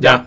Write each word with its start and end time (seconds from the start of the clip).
Ya. 0.00 0.24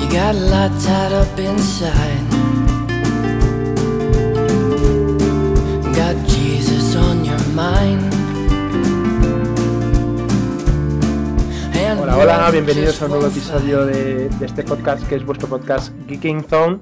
You 0.00 0.10
got 0.10 0.34
a 0.34 0.38
lot 0.50 0.80
tied 0.80 1.12
up 1.12 1.38
inside. 1.38 2.17
Bienvenidos 12.78 13.02
a 13.02 13.06
un 13.06 13.10
nuevo 13.10 13.26
episodio 13.26 13.86
de 13.86 14.30
este 14.40 14.62
podcast 14.62 15.04
que 15.08 15.16
es 15.16 15.26
vuestro 15.26 15.48
podcast 15.48 15.92
Geeking 16.06 16.44
Zone. 16.44 16.78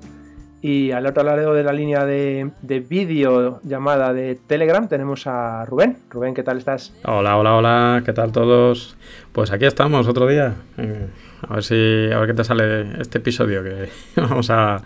Y 0.60 0.90
al 0.90 1.06
otro 1.06 1.22
lado 1.22 1.54
de 1.54 1.62
la 1.64 1.72
línea 1.72 2.04
de, 2.04 2.50
de 2.60 2.80
vídeo 2.80 3.60
llamada 3.62 4.12
de 4.12 4.34
Telegram 4.34 4.86
tenemos 4.88 5.26
a 5.26 5.64
Rubén. 5.64 5.96
Rubén, 6.10 6.34
¿qué 6.34 6.42
tal 6.42 6.58
estás? 6.58 6.92
Hola, 7.02 7.38
hola, 7.38 7.54
hola, 7.56 8.02
¿qué 8.04 8.12
tal 8.12 8.30
todos? 8.30 8.94
Pues 9.32 9.50
aquí 9.52 9.64
estamos 9.64 10.06
otro 10.06 10.26
día. 10.26 10.56
Eh, 10.76 11.08
a 11.48 11.54
ver 11.54 11.64
si 11.64 12.10
a 12.12 12.18
ver 12.18 12.26
qué 12.26 12.34
te 12.34 12.44
sale 12.44 13.00
este 13.00 13.16
episodio 13.16 13.64
que 13.64 13.88
vamos 14.20 14.50
a, 14.50 14.82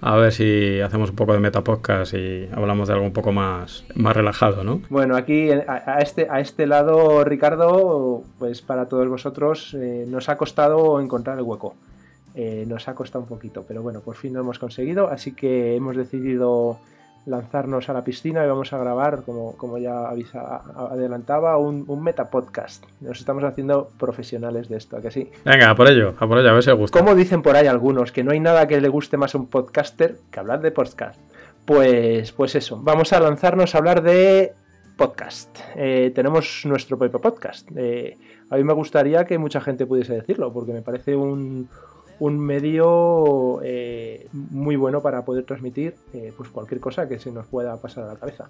a 0.00 0.16
ver 0.16 0.32
si 0.32 0.80
hacemos 0.80 1.10
un 1.10 1.16
poco 1.16 1.32
de 1.32 1.40
metapodcast 1.40 2.14
y 2.14 2.48
hablamos 2.52 2.88
de 2.88 2.94
algo 2.94 3.06
un 3.06 3.12
poco 3.12 3.32
más 3.32 3.84
más 3.94 4.14
relajado, 4.14 4.64
¿no? 4.64 4.82
Bueno, 4.90 5.16
aquí 5.16 5.50
a, 5.50 5.82
a 5.86 5.98
este, 6.00 6.28
a 6.30 6.40
este 6.40 6.66
lado, 6.66 7.24
Ricardo, 7.24 8.22
pues 8.38 8.62
para 8.62 8.86
todos 8.86 9.08
vosotros 9.08 9.74
eh, 9.74 10.04
nos 10.08 10.28
ha 10.28 10.36
costado 10.36 11.00
encontrar 11.00 11.38
el 11.38 11.44
hueco. 11.44 11.74
Eh, 12.38 12.66
nos 12.68 12.86
ha 12.86 12.94
costado 12.94 13.22
un 13.22 13.28
poquito, 13.28 13.64
pero 13.66 13.82
bueno, 13.82 14.00
por 14.00 14.14
fin 14.14 14.34
lo 14.34 14.40
hemos 14.40 14.58
conseguido, 14.58 15.08
así 15.08 15.32
que 15.32 15.74
hemos 15.74 15.96
decidido 15.96 16.78
lanzarnos 17.26 17.88
a 17.88 17.92
la 17.92 18.04
piscina 18.04 18.44
y 18.44 18.48
vamos 18.48 18.72
a 18.72 18.78
grabar, 18.78 19.22
como, 19.24 19.56
como 19.56 19.78
ya 19.78 20.08
avisa, 20.08 20.62
adelantaba, 20.76 21.58
un, 21.58 21.84
un 21.86 22.02
metapodcast. 22.02 22.84
Nos 23.00 23.18
estamos 23.18 23.44
haciendo 23.44 23.88
profesionales 23.98 24.68
de 24.68 24.76
esto, 24.76 24.96
¿a 24.96 25.02
que 25.02 25.10
sí? 25.10 25.30
Venga, 25.44 25.70
a 25.70 25.74
por 25.74 25.90
ello, 25.90 26.14
a 26.18 26.26
por 26.26 26.38
ello, 26.38 26.50
a 26.50 26.52
ver 26.52 26.62
si 26.62 26.70
os 26.70 26.78
gusta. 26.78 26.98
Como 26.98 27.14
dicen 27.14 27.42
por 27.42 27.56
ahí 27.56 27.66
algunos, 27.66 28.12
que 28.12 28.24
no 28.24 28.30
hay 28.30 28.40
nada 28.40 28.66
que 28.66 28.80
le 28.80 28.88
guste 28.88 29.16
más 29.16 29.34
a 29.34 29.38
un 29.38 29.48
podcaster 29.48 30.16
que 30.30 30.40
hablar 30.40 30.60
de 30.60 30.70
podcast. 30.70 31.20
Pues, 31.64 32.30
pues 32.32 32.54
eso, 32.54 32.80
vamos 32.80 33.12
a 33.12 33.18
lanzarnos 33.18 33.74
a 33.74 33.78
hablar 33.78 34.02
de 34.02 34.54
podcast. 34.96 35.58
Eh, 35.74 36.12
tenemos 36.14 36.62
nuestro 36.64 36.96
propio 36.96 37.20
podcast. 37.20 37.68
Eh, 37.76 38.16
a 38.50 38.56
mí 38.56 38.64
me 38.64 38.72
gustaría 38.72 39.24
que 39.24 39.36
mucha 39.36 39.60
gente 39.60 39.84
pudiese 39.84 40.14
decirlo, 40.14 40.52
porque 40.52 40.72
me 40.72 40.82
parece 40.82 41.16
un, 41.16 41.68
un 42.18 42.38
medio 42.38 43.60
eh, 43.62 44.28
muy 44.32 44.76
bueno 44.76 45.02
para 45.02 45.24
poder 45.24 45.44
transmitir 45.44 45.94
eh, 46.14 46.32
pues 46.36 46.48
cualquier 46.48 46.80
cosa 46.80 47.08
que 47.08 47.18
se 47.18 47.30
nos 47.30 47.46
pueda 47.46 47.76
pasar 47.80 48.04
a 48.04 48.14
la 48.14 48.16
cabeza. 48.16 48.48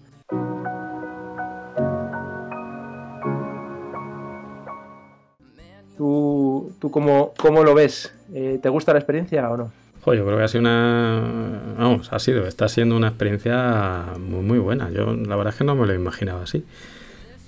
¿Tú, 5.97 6.72
tú 6.78 6.91
cómo, 6.91 7.33
cómo 7.39 7.64
lo 7.64 7.75
ves? 7.75 8.14
Eh, 8.33 8.59
¿Te 8.62 8.69
gusta 8.69 8.92
la 8.92 8.98
experiencia 8.98 9.50
o 9.50 9.56
no? 9.56 9.72
Yo 10.06 10.25
creo 10.25 10.37
que 10.39 10.44
ha 10.44 10.48
sido 10.48 10.61
una. 10.61 11.75
Vamos, 11.77 12.12
ha 12.12 12.20
sido, 12.20 12.47
está 12.47 12.69
siendo 12.69 12.97
una 12.97 13.09
experiencia 13.09 14.12
muy, 14.20 14.42
muy 14.42 14.59
buena. 14.61 14.89
Yo, 14.91 15.12
la 15.14 15.34
verdad 15.34 15.53
es 15.53 15.59
que 15.59 15.64
no 15.64 15.75
me 15.75 15.84
lo 15.84 15.94
imaginaba 15.94 16.44
así. 16.44 16.64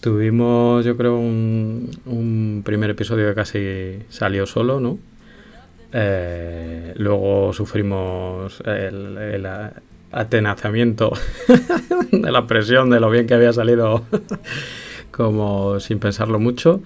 Tuvimos, 0.00 0.84
yo 0.84 0.96
creo, 0.96 1.18
un 1.18 2.62
primer 2.64 2.90
episodio 2.90 3.28
que 3.28 3.34
casi 3.36 4.02
salió 4.08 4.44
solo, 4.44 4.80
¿no? 4.80 4.98
Eh, 5.92 6.94
luego 6.96 7.52
sufrimos 7.52 8.60
el, 8.66 9.16
el 9.16 9.46
atenazamiento 10.12 11.12
de 12.12 12.30
la 12.30 12.46
presión 12.46 12.90
de 12.90 13.00
lo 13.00 13.10
bien 13.10 13.26
que 13.26 13.34
había 13.34 13.52
salido, 13.52 14.04
como 15.10 15.80
sin 15.80 15.98
pensarlo 15.98 16.38
mucho. 16.38 16.82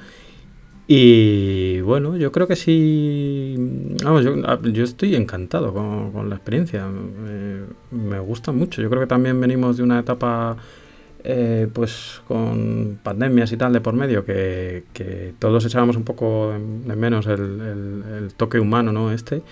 Y 0.94 1.80
bueno, 1.82 2.16
yo 2.16 2.32
creo 2.32 2.48
que 2.48 2.56
sí. 2.56 3.54
Vamos, 4.04 4.24
yo, 4.24 4.84
estoy 4.84 5.14
encantado 5.14 5.72
con, 5.72 6.28
la 6.28 6.36
experiencia. 6.36 6.86
Me, 6.86 7.62
me 7.90 8.18
gusta 8.18 8.52
mucho. 8.52 8.82
Yo 8.82 8.90
creo 8.90 9.00
que 9.00 9.06
también 9.06 9.40
venimos 9.40 9.76
de 9.76 9.84
una 9.84 10.00
etapa, 10.00 10.56
eh, 11.24 11.68
pues 11.72 12.20
con 12.28 12.98
pandemias 13.02 13.52
y 13.52 13.56
tal 13.56 13.72
de 13.72 13.80
por 13.80 13.94
medio, 13.94 14.24
que, 14.24 14.84
que 14.92 15.34
todos 15.38 15.64
echábamos 15.64 15.96
un 15.96 16.04
poco 16.04 16.52
de, 16.52 16.96
menos 16.96 17.26
el, 17.26 17.40
el- 17.40 18.04
el 18.24 18.34
toque 18.34 18.58
humano, 18.60 18.92
¿no? 18.92 19.12
Este. 19.12 19.42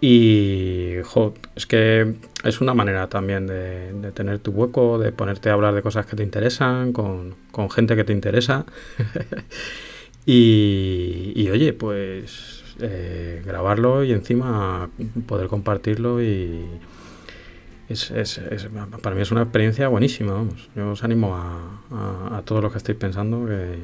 Y 0.00 0.96
jo, 1.04 1.32
es 1.56 1.66
que 1.66 2.14
es 2.44 2.60
una 2.60 2.74
manera 2.74 3.08
también 3.08 3.46
de, 3.46 3.92
de 3.92 4.12
tener 4.12 4.38
tu 4.40 4.50
hueco, 4.50 4.98
de 4.98 5.12
ponerte 5.12 5.48
a 5.48 5.54
hablar 5.54 5.74
de 5.74 5.80
cosas 5.82 6.04
que 6.04 6.14
te 6.16 6.22
interesan, 6.22 6.92
con, 6.92 7.34
con 7.52 7.70
gente 7.70 7.96
que 7.96 8.04
te 8.04 8.12
interesa. 8.12 8.66
Y, 10.26 11.32
y, 11.36 11.50
oye, 11.50 11.72
pues 11.74 12.62
eh, 12.80 13.42
grabarlo 13.44 14.04
y 14.04 14.12
encima 14.12 14.88
poder 15.26 15.48
compartirlo 15.48 16.22
y 16.22 16.64
es, 17.88 18.10
es- 18.10 18.38
es- 18.38 18.68
para 19.02 19.14
mí 19.16 19.22
es 19.22 19.30
una 19.32 19.42
experiencia 19.42 19.88
buenísima, 19.88 20.32
vamos. 20.32 20.68
Yo 20.74 20.90
os 20.90 21.04
animo 21.04 21.34
a, 21.36 22.38
a- 22.38 22.42
todos 22.42 22.62
los 22.62 22.72
que 22.72 22.78
estéis 22.78 22.98
pensando 22.98 23.46
que, 23.46 23.78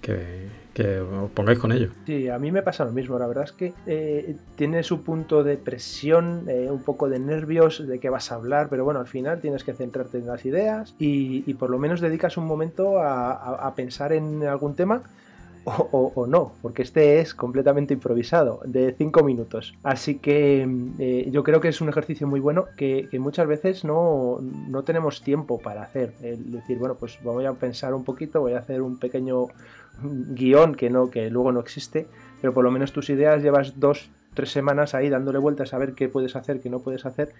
que- 0.00 0.64
que- 0.72 1.00
os 1.00 1.30
pongáis 1.30 1.58
con 1.60 1.70
ello. 1.70 1.90
Sí, 2.04 2.28
a 2.28 2.36
mí 2.38 2.50
me 2.50 2.60
pasa 2.62 2.84
lo 2.84 2.90
mismo. 2.92 3.16
La 3.18 3.28
verdad 3.28 3.44
es 3.44 3.52
que 3.52 3.72
eh, 3.86 4.34
tiene 4.56 4.82
su 4.82 5.02
punto 5.04 5.44
de 5.44 5.56
presión, 5.56 6.46
eh, 6.48 6.68
un 6.70 6.82
poco 6.82 7.08
de 7.08 7.20
nervios 7.20 7.86
de 7.86 8.00
qué 8.00 8.10
vas 8.10 8.32
a 8.32 8.34
hablar, 8.34 8.66
pero 8.68 8.84
bueno, 8.84 8.98
al 8.98 9.06
final 9.06 9.40
tienes 9.40 9.62
que 9.62 9.72
centrarte 9.72 10.18
en 10.18 10.26
las 10.26 10.44
ideas 10.44 10.94
y, 10.98 11.44
y 11.46 11.54
por 11.54 11.70
lo 11.70 11.78
menos 11.78 12.00
dedicas 12.00 12.36
un 12.36 12.46
momento 12.46 12.98
a, 12.98 13.32
a- 13.32 13.66
a 13.68 13.74
pensar 13.76 14.12
en 14.12 14.42
algún 14.44 14.74
tema. 14.74 15.02
O, 15.66 16.12
o- 16.14 16.26
no, 16.26 16.52
porque 16.60 16.82
este 16.82 17.20
es 17.20 17.34
completamente 17.34 17.94
improvisado, 17.94 18.60
de 18.66 18.94
5 18.98 19.22
minutos. 19.24 19.74
Así 19.82 20.16
que 20.16 20.68
eh, 20.98 21.28
yo 21.30 21.42
creo 21.42 21.60
que 21.60 21.68
es 21.68 21.80
un 21.80 21.88
ejercicio 21.88 22.26
muy 22.26 22.38
bueno 22.40 22.66
que, 22.76 23.08
que 23.10 23.18
muchas 23.18 23.46
veces 23.46 23.82
no, 23.84 24.40
no 24.42 24.82
tenemos 24.82 25.22
tiempo 25.22 25.58
para 25.58 25.82
hacer. 25.82 26.12
El 26.22 26.52
decir, 26.52 26.78
bueno, 26.78 26.96
pues 26.96 27.18
voy 27.22 27.46
a 27.46 27.52
pensar 27.54 27.94
un 27.94 28.04
poquito, 28.04 28.40
voy 28.40 28.52
a 28.52 28.58
hacer 28.58 28.82
un 28.82 28.98
pequeño 28.98 29.46
guion 30.02 30.74
que 30.74 30.90
no 30.90 31.08
que 31.08 31.30
luego 31.30 31.52
no 31.52 31.60
existe 31.60 32.08
pero 32.40 32.52
por 32.52 32.64
lo 32.64 32.70
menos 32.72 32.92
tus 32.92 33.08
ideas 33.10 33.42
llevas 33.42 33.78
dos 33.78 34.10
tres 34.34 34.50
semanas 34.50 34.94
ahí 34.94 35.08
dándole 35.08 35.38
vueltas 35.38 35.72
a 35.74 35.78
ver 35.78 35.94
qué 35.94 36.08
puedes 36.08 36.36
hacer 36.36 36.60
qué 36.60 36.68
no 36.70 36.80
puedes 36.80 37.06
hacer 37.06 37.30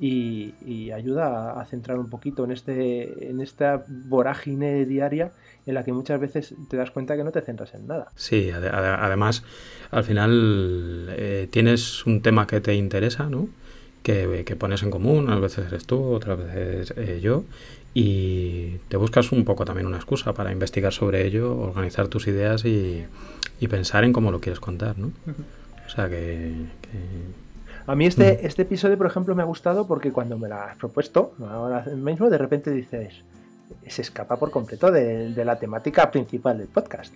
y, 0.00 0.54
y 0.64 0.90
ayuda 0.90 1.52
a, 1.52 1.60
a 1.60 1.64
centrar 1.66 1.98
un 1.98 2.08
poquito 2.08 2.44
en 2.44 2.50
este 2.52 3.30
en 3.30 3.40
esta 3.40 3.84
vorágine 3.88 4.84
diaria 4.86 5.32
en 5.66 5.74
la 5.74 5.84
que 5.84 5.92
muchas 5.92 6.18
veces 6.20 6.54
te 6.68 6.76
das 6.76 6.90
cuenta 6.90 7.16
que 7.16 7.24
no 7.24 7.30
te 7.30 7.40
centras 7.42 7.74
en 7.74 7.86
nada 7.86 8.08
Sí, 8.16 8.50
ade- 8.50 8.70
ade- 8.70 8.96
además, 8.98 9.44
al 9.90 10.04
final 10.04 11.06
eh, 11.10 11.48
tienes 11.50 12.04
un 12.06 12.20
tema 12.22 12.46
que 12.46 12.60
te 12.60 12.74
interesa, 12.74 13.28
¿no? 13.28 13.48
Que, 14.02 14.42
que 14.44 14.56
pones 14.56 14.82
en 14.82 14.90
común, 14.90 15.30
a 15.30 15.38
veces 15.38 15.66
eres 15.66 15.86
tú, 15.86 16.02
otras 16.02 16.36
veces 16.38 16.92
eh, 16.96 17.20
yo, 17.22 17.44
y 17.94 18.78
te 18.88 18.96
buscas 18.96 19.30
un 19.30 19.44
poco 19.44 19.64
también 19.64 19.86
una 19.86 19.98
excusa 19.98 20.32
para 20.34 20.50
investigar 20.50 20.92
sobre 20.92 21.24
ello, 21.26 21.56
organizar 21.56 22.08
tus 22.08 22.26
ideas 22.26 22.64
y, 22.64 23.04
y 23.60 23.68
pensar 23.68 24.02
en 24.02 24.12
cómo 24.12 24.32
lo 24.32 24.40
quieres 24.40 24.58
contar, 24.58 24.98
¿no? 24.98 25.12
O 25.92 25.94
sea 25.94 26.08
que... 26.08 26.54
que- 26.80 27.42
A 27.86 27.94
mí 27.94 28.06
este, 28.06 28.46
este 28.46 28.62
episodio, 28.62 28.96
por 28.96 29.06
ejemplo, 29.08 29.34
me 29.34 29.42
ha 29.42 29.46
gustado 29.46 29.86
porque 29.86 30.10
cuando 30.12 30.38
me 30.38 30.48
lo 30.48 30.54
has 30.54 30.76
propuesto, 30.76 31.34
ahora 31.48 31.84
mismo, 31.96 32.30
de 32.30 32.38
repente 32.38 32.70
dices, 32.70 33.12
se 33.86 34.02
escapa 34.02 34.36
por 34.36 34.50
completo 34.50 34.90
de, 34.90 35.32
de 35.34 35.44
la 35.44 35.56
temática 35.58 36.10
principal 36.10 36.58
del 36.58 36.68
podcast. 36.68 37.12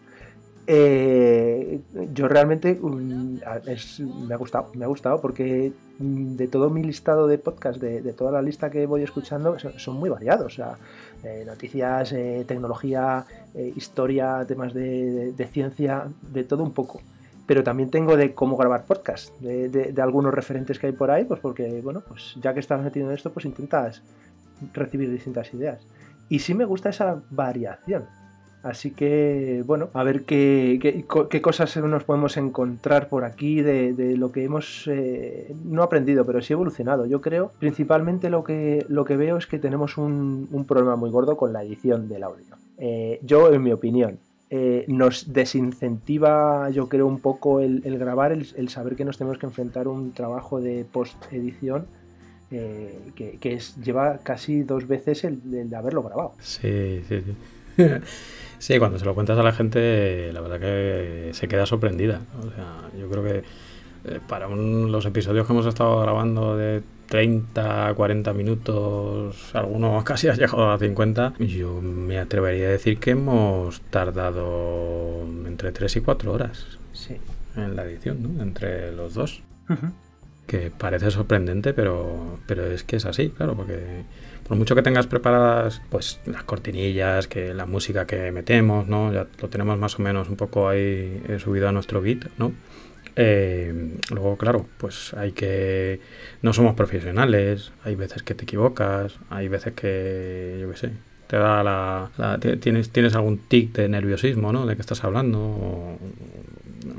Eh, 0.69 1.81
yo 2.13 2.27
realmente 2.27 2.77
mm, 2.81 3.37
es- 3.67 4.01
me 4.01 4.35
ha 4.35 4.37
gustado, 4.37 4.73
me 4.75 4.85
ha 4.85 4.89
gustado 4.89 5.21
porque 5.21 5.73
mm, 6.01 6.35
de 6.35 6.49
todo 6.49 6.69
mi 6.71 6.83
listado 6.83 7.29
de 7.29 7.39
podcast, 7.39 7.81
de, 7.81 8.03
de 8.03 8.13
toda 8.13 8.33
la 8.33 8.43
lista 8.43 8.69
que 8.69 8.85
voy 8.87 9.03
escuchando, 9.05 9.57
son, 9.61 9.79
son 9.79 9.97
muy 9.97 10.11
variados. 10.11 10.53
O 10.53 10.57
sea, 10.57 10.77
eh, 11.23 11.45
noticias, 11.47 12.13
eh, 12.13 12.45
tecnología, 12.49 13.25
eh, 13.55 13.73
historia, 13.77 14.45
temas 14.47 14.75
de 14.75 15.49
ciencia, 15.53 16.09
de 16.33 16.43
todo 16.45 16.65
un 16.65 16.73
poco 16.73 17.01
pero 17.47 17.63
también 17.63 17.91
tengo 17.91 18.17
de 18.17 18.35
cómo 18.35 18.57
grabar 18.57 18.85
podcast, 18.85 19.33
de, 19.41 19.95
algunos 20.03 20.35
referentes 20.35 20.79
que 20.79 20.89
hay 20.89 20.93
por 20.93 21.11
ahí, 21.11 21.25
pues 21.25 21.41
porque, 21.41 21.81
bueno, 21.81 22.03
pues 22.07 22.37
ya 22.43 22.53
que 22.55 22.61
estás 22.61 22.83
metido 22.83 23.09
en 23.09 23.15
esto, 23.15 23.33
pues 23.33 23.47
intentas 23.47 24.03
recibir 24.73 25.11
distintas 25.11 25.53
ideas. 25.55 25.87
Y 26.29 26.41
sí 26.41 26.55
me 26.55 26.65
gusta 26.65 26.89
esa 26.91 27.23
variación. 27.31 28.05
Así 28.63 28.91
que, 28.91 29.63
bueno, 29.65 29.91
a 29.93 30.03
ver 30.03 30.25
qué, 30.25 30.81
qué, 30.83 31.05
co- 31.05 31.29
qué 31.29 31.41
cosas 31.41 31.77
nos 31.77 32.03
podemos 32.03 32.37
encontrar 32.37 33.09
por 33.09 33.23
aquí 33.25 33.63
de, 33.63 34.17
lo 34.17 34.33
que 34.33 34.43
hemos, 34.43 34.89
eh, 34.89 35.55
no 35.65 35.85
aprendido, 35.85 36.27
pero 36.27 36.43
sí 36.43 36.53
evolucionado. 36.53 37.07
Yo 37.07 37.21
creo, 37.21 37.53
principalmente 37.61 38.29
lo 38.29 38.43
que, 38.43 38.85
lo 38.89 39.05
que 39.05 39.17
veo 39.17 39.37
es 39.37 39.47
que 39.47 39.61
tenemos 39.61 39.99
un, 39.99 40.49
un 40.51 40.65
problema 40.65 40.97
muy 40.97 41.11
gordo 41.11 41.37
con 41.37 41.53
la 41.53 41.63
edición 41.63 42.09
del 42.09 42.25
audio. 42.25 42.57
Eh, 42.79 43.21
yo, 43.23 43.53
en 43.53 43.63
mi 43.63 43.71
opinión, 43.71 44.19
eh, 44.49 44.85
nos 44.89 45.33
desincentiva, 45.33 46.71
yo 46.71 46.89
creo, 46.89 47.07
un 47.07 47.19
poco 47.19 47.61
el, 47.61 47.81
grabar, 47.99 48.33
el, 48.33 48.69
saber 48.69 48.95
que 48.95 49.05
nos 49.05 49.19
tenemos 49.19 49.39
que 49.39 49.47
enfrentar 49.47 49.87
a 49.87 49.91
un 49.91 50.13
trabajo 50.13 50.61
de 50.61 50.85
post-edición 50.85 51.87
eh, 52.51 53.11
que, 53.17 53.61
lleva 53.83 54.19
casi 54.19 54.63
dos 54.63 54.87
veces 54.87 55.25
el, 55.25 55.41
de 55.69 55.77
haberlo 55.77 56.03
grabado. 56.03 56.35
Sí, 56.39 57.03
sí, 57.09 57.23
sí. 57.23 57.37
sí, 58.59 58.79
cuando 58.79 58.99
se 58.99 59.05
lo 59.05 59.15
cuentas 59.15 59.39
a 59.39 59.43
la 59.43 59.53
gente, 59.53 60.33
la 60.33 60.41
verdad 60.41 60.61
que 60.61 61.31
se 61.33 61.49
queda 61.49 61.67
sorprendida. 61.67 62.21
O 62.39 62.51
sea, 62.51 62.89
yo 62.99 63.11
creo 63.11 63.25
que 63.25 63.43
eh, 64.05 64.21
para 64.29 64.49
los 64.49 65.05
episodios 65.07 65.47
que 65.47 65.53
hemos 65.53 65.67
estado 65.67 66.01
grabando 66.03 66.57
de 66.57 66.83
30, 67.09 67.93
40 67.95 68.33
minutos, 68.33 69.51
algunos 69.55 70.05
casi 70.05 70.29
ha 70.29 70.35
llegado 70.35 70.71
a 70.71 70.79
50. 70.79 71.35
Yo 71.39 71.81
me 71.81 72.19
atrevería 72.19 72.69
a 72.69 72.71
decir 72.71 72.99
que 72.99 73.11
hemos 73.11 73.81
tardado 73.83 75.25
entre 75.47 75.73
3 75.73 75.97
y 75.97 76.01
4 76.01 76.33
horas 76.33 76.79
sí. 76.93 77.17
en 77.57 77.77
la 77.77 77.85
edición, 77.85 78.23
¿no? 78.23 78.43
Entre 78.43 78.93
los 78.93 79.15
dos. 79.15 79.43
Que 80.47 80.71
parece 80.71 81.11
sorprendente, 81.11 81.73
pero, 81.75 82.39
pero 82.47 82.67
es 82.67 82.85
que 82.85 82.97
es 82.97 83.05
así, 83.05 83.31
claro, 83.31 83.57
porque 83.57 84.05
por 84.47 84.57
mucho 84.57 84.77
que 84.77 84.83
tengas 84.83 85.09
preparadas 85.09 85.83
pues 85.91 86.21
las 86.27 86.45
cortinillas, 86.45 87.27
que 87.27 87.53
la 87.53 87.67
música 87.67 88.07
que 88.07 88.31
metemos, 88.31 88.87
¿no? 88.87 89.13
Ya 89.13 89.27
lo 89.41 89.49
tenemos 89.49 89.77
más 89.79 89.99
o 89.99 90.03
menos 90.03 90.29
un 90.29 90.37
poco 90.37 90.69
ahí 90.69 91.21
eh, 91.29 91.39
subido 91.43 91.69
a 91.69 91.73
nuestro 91.73 92.03
Git, 92.03 92.27
¿no? 92.39 92.53
Eh, 93.17 93.97
luego, 94.11 94.37
claro, 94.37 94.67
pues 94.79 95.15
hay 95.15 95.33
que... 95.33 96.01
No 96.43 96.53
somos 96.53 96.75
profesionales, 96.75 97.73
hay 97.83 97.95
veces 97.95 98.23
que 98.23 98.35
te 98.35 98.45
equivocas, 98.45 99.19
hay 99.31 99.49
veces 99.49 99.73
que, 99.73 100.59
yo 100.61 100.71
qué 100.71 100.77
sé, 100.77 100.91
te 101.27 101.37
da 101.37 101.63
la, 101.65 102.39
tienes, 102.61 102.91
tienes 102.91 103.15
algún 103.15 103.39
tic 103.39 103.73
de 103.73 103.89
nerviosismo, 103.89 104.53
¿no? 104.53 104.67
De 104.67 104.77
que 104.77 104.83
estás 104.83 105.03
hablando. 105.03 105.99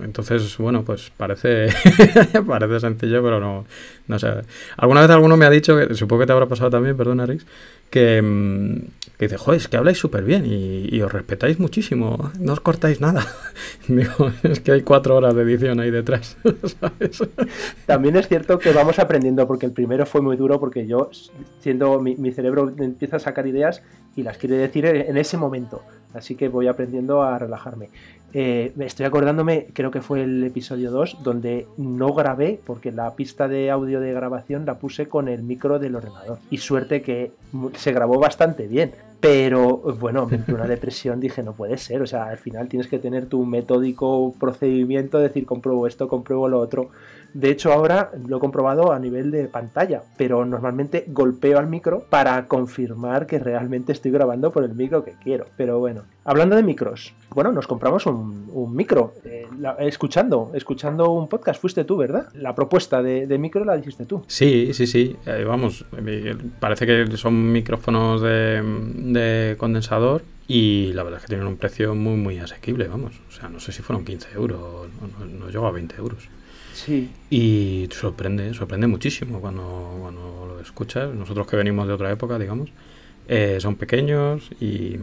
Entonces, 0.04 0.58
bueno, 0.58 0.84
pues 0.84 1.12
parece, 1.16 1.68
parece 2.48 2.80
sencillo, 2.80 3.24
pero 3.24 3.40
no, 3.40 3.66
no 4.08 4.20
sé. 4.20 4.28
Alguna 4.76 5.02
vez 5.02 5.10
alguno 5.12 5.38
me 5.38 5.46
ha 5.46 5.50
dicho, 5.50 5.78
que 5.78 5.94
supongo 5.96 6.22
que 6.22 6.28
te 6.28 6.34
habrá 6.34 6.48
pasado 6.48 6.70
también, 6.70 6.98
perdona, 6.98 7.26
Rix, 7.26 7.46
que, 7.90 8.22
mm, 8.22 9.07
que 9.18 9.26
dice, 9.26 9.38
joder, 9.38 9.60
es 9.60 9.68
que 9.68 9.78
habláis 9.78 9.98
súper 9.98 10.24
bien 10.24 10.46
y, 10.46 11.02
os 11.02 11.12
respetáis 11.12 11.60
muchísimo, 11.60 12.32
no 12.40 12.54
os 12.54 12.60
cortáis 12.60 13.02
nada. 13.02 13.26
Digo, 13.88 14.32
es 14.44 14.60
que 14.60 14.72
hay 14.72 14.82
cuatro 14.82 15.16
horas 15.16 15.34
de 15.36 15.42
edición 15.42 15.80
ahí 15.80 15.90
detrás, 15.90 16.38
También 17.86 18.16
es 18.16 18.28
cierto 18.28 18.60
que 18.60 18.72
vamos 18.72 19.00
aprendiendo, 19.00 19.48
porque 19.48 19.66
el 19.66 19.72
primero 19.72 20.06
fue 20.06 20.22
muy 20.22 20.38
duro, 20.38 20.60
porque 20.60 20.86
yo, 20.86 21.10
siendo 21.60 22.00
mi, 22.00 22.16
mi 22.16 22.32
cerebro 22.32 22.72
empieza 22.78 23.18
a 23.18 23.20
sacar 23.20 23.48
ideas 23.48 23.82
y 24.16 24.24
las 24.24 24.38
quiere 24.38 24.58
decir 24.58 24.86
en 24.86 25.18
ese 25.18 25.38
momento. 25.38 25.82
Así 26.14 26.36
que 26.36 26.48
voy 26.50 26.68
aprendiendo 26.68 27.22
a 27.22 27.38
relajarme. 27.38 27.90
Eh, 28.34 28.74
estoy 28.80 29.06
acordándome, 29.06 29.68
creo 29.74 29.92
que 29.92 30.02
fue 30.02 30.24
el 30.24 30.44
episodio 30.44 30.92
2, 30.92 31.24
donde 31.24 31.68
no 31.78 32.14
grabé 32.14 32.60
porque 32.66 32.92
la 32.92 33.16
pista 33.16 33.48
de 33.48 33.72
audio 33.72 34.00
de 34.00 34.14
grabación 34.14 34.66
la 34.66 34.80
puse 34.80 35.08
con 35.08 35.28
el 35.28 35.44
micro 35.44 35.80
del 35.80 35.96
ordenador. 35.96 36.40
Y 36.50 36.58
suerte 36.58 37.02
que 37.02 37.32
se 37.76 37.92
grabó 37.94 38.20
bastante 38.20 38.68
bien. 38.68 38.92
Pero 39.20 39.78
bueno, 40.00 40.30
una 40.48 40.68
depresión, 40.68 41.20
dije, 41.20 41.44
no 41.44 41.54
puede 41.54 41.78
ser. 41.78 42.02
O 42.02 42.08
sea, 42.08 42.26
al 42.26 42.38
final 42.38 42.68
tienes 42.68 42.88
que 42.88 43.00
tener 43.00 43.26
tu 43.28 43.46
metódico 43.46 44.34
procedimiento, 44.40 45.20
decir, 45.20 45.46
compruebo 45.46 45.88
esto, 45.88 46.08
compruebo 46.08 46.48
lo 46.48 46.60
otro. 46.60 46.90
De 47.34 47.50
hecho, 47.50 47.72
ahora 47.72 48.12
lo 48.26 48.38
he 48.38 48.40
comprobado 48.40 48.92
a 48.92 49.00
nivel 49.00 49.32
de 49.32 49.48
pantalla, 49.48 50.02
pero 50.18 50.46
normalmente 50.46 51.06
golpeo 51.08 51.60
al 51.60 51.68
micro 51.68 52.06
para 52.10 52.48
confirmar 52.48 53.28
que 53.28 53.38
realmente 53.38 53.92
estoy 53.92 54.12
grabando 54.12 54.52
por 54.52 54.64
el 54.64 54.74
micro 54.74 55.04
que 55.04 55.14
quiero. 55.24 55.46
Pero 55.58 55.80
bueno, 55.80 56.04
hablando 56.24 56.56
de 56.56 56.64
micros, 56.64 57.14
bueno, 57.36 57.52
nos 57.52 57.68
compramos 57.68 58.06
un, 58.06 58.76
micro. 58.76 59.14
Eh, 59.24 59.46
escuchando, 59.80 60.52
escuchando 60.54 61.12
un 61.12 61.28
podcast, 61.28 61.62
fuiste 61.62 61.84
tú, 61.84 61.98
¿verdad? 61.98 62.30
La 62.34 62.56
propuesta 62.56 63.04
de, 63.04 63.38
micro 63.38 63.64
la 63.66 63.76
dijiste 63.76 64.06
tú. 64.06 64.24
Sí, 64.28 64.74
sí, 64.74 64.88
sí. 64.88 65.16
Eh, 65.26 65.44
vamos, 65.46 65.86
parece 66.60 66.86
que 66.86 67.18
son 67.18 67.52
micrófonos 67.52 68.22
de, 68.22 68.62
condensador 69.58 70.24
y 70.48 70.94
la 70.94 71.04
verdad 71.04 71.20
es 71.20 71.26
que 71.26 71.30
tienen 71.30 71.48
un 71.48 71.58
precio 71.58 71.94
muy, 71.94 72.16
muy 72.16 72.40
asequible, 72.40 72.88
vamos. 72.88 73.14
O 73.28 73.32
sea, 73.32 73.50
no 73.50 73.60
sé 73.60 73.72
si 73.72 73.82
fueron 73.82 74.06
15 74.06 74.30
euros, 74.34 74.88
no, 75.20 75.26
no, 75.26 75.50
llegó 75.50 75.68
a 75.68 75.72
20 75.72 75.96
euros. 75.98 76.30
Sí. 76.74 77.10
Y 77.30 77.90
sorprende, 77.92 78.54
sorprende 78.54 78.88
muchísimo 78.88 79.42
cuando, 79.42 79.98
cuando 80.00 80.46
lo 80.48 80.62
escuchas. 80.62 81.14
Nosotros 81.14 81.48
que 81.48 81.58
venimos 81.58 81.88
de 81.88 81.94
otra 81.94 82.12
época, 82.12 82.40
digamos, 82.40 82.70
eh, 83.28 83.58
son 83.60 83.76
pequeños 83.76 84.50
y, 84.62 84.96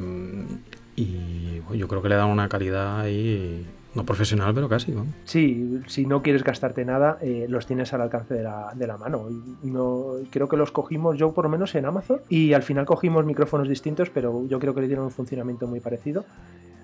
y 0.97 1.63
yo 1.75 1.89
creo 1.89 2.01
que 2.01 2.09
le 2.09 2.15
dan 2.15 2.29
una 2.29 2.49
calidad 2.49 3.01
ahí 3.01 3.67
no 3.95 4.05
profesional, 4.05 4.55
pero 4.55 4.69
casi. 4.69 4.93
¿no? 4.93 5.07
Sí, 5.25 5.81
si 5.87 6.07
no 6.07 6.23
quieres 6.23 6.43
gastarte 6.43 6.85
nada, 6.85 7.19
eh, 7.21 7.47
los 7.49 7.67
tienes 7.67 7.93
al 7.93 8.01
alcance 8.01 8.35
de 8.35 8.43
la, 8.43 8.73
de 8.75 8.87
la 8.87 8.97
mano. 8.97 9.29
No, 9.63 10.15
creo 10.31 10.49
que 10.49 10.57
los 10.57 10.71
cogimos 10.71 11.17
yo 11.17 11.33
por 11.33 11.45
lo 11.45 11.51
menos 11.51 11.75
en 11.75 11.87
Amazon 11.87 12.21
y 12.29 12.53
al 12.53 12.63
final 12.63 12.87
cogimos 12.87 13.25
micrófonos 13.25 13.69
distintos, 13.69 14.11
pero 14.11 14.47
yo 14.47 14.59
creo 14.59 14.75
que 14.75 14.81
le 14.81 14.87
dieron 14.89 15.05
un 15.07 15.11
funcionamiento 15.11 15.67
muy 15.67 15.81
parecido. 15.81 16.25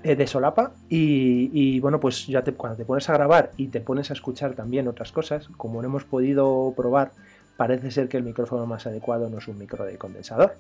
Eh, 0.02 0.16
de 0.16 0.26
solapa 0.26 0.72
y, 0.88 1.78
bueno, 1.80 2.00
pues 2.00 2.26
ya 2.26 2.42
te, 2.42 2.54
cuando 2.54 2.78
te 2.78 2.86
pones 2.86 3.10
a 3.10 3.12
grabar 3.12 3.50
y 3.58 3.68
te 3.68 3.82
pones 3.82 4.08
a 4.08 4.14
escuchar 4.14 4.54
también 4.54 4.88
otras 4.88 5.12
cosas, 5.12 5.48
como 5.58 5.82
no 5.82 5.88
hemos 5.88 6.04
podido 6.04 6.72
probar, 6.74 7.12
parece 7.58 7.90
ser 7.90 8.08
que 8.08 8.16
el 8.16 8.22
micrófono 8.22 8.64
más 8.64 8.86
adecuado 8.86 9.28
no 9.28 9.36
es 9.36 9.48
un 9.48 9.58
micro 9.58 9.84
de 9.84 9.98
condensador, 9.98 10.54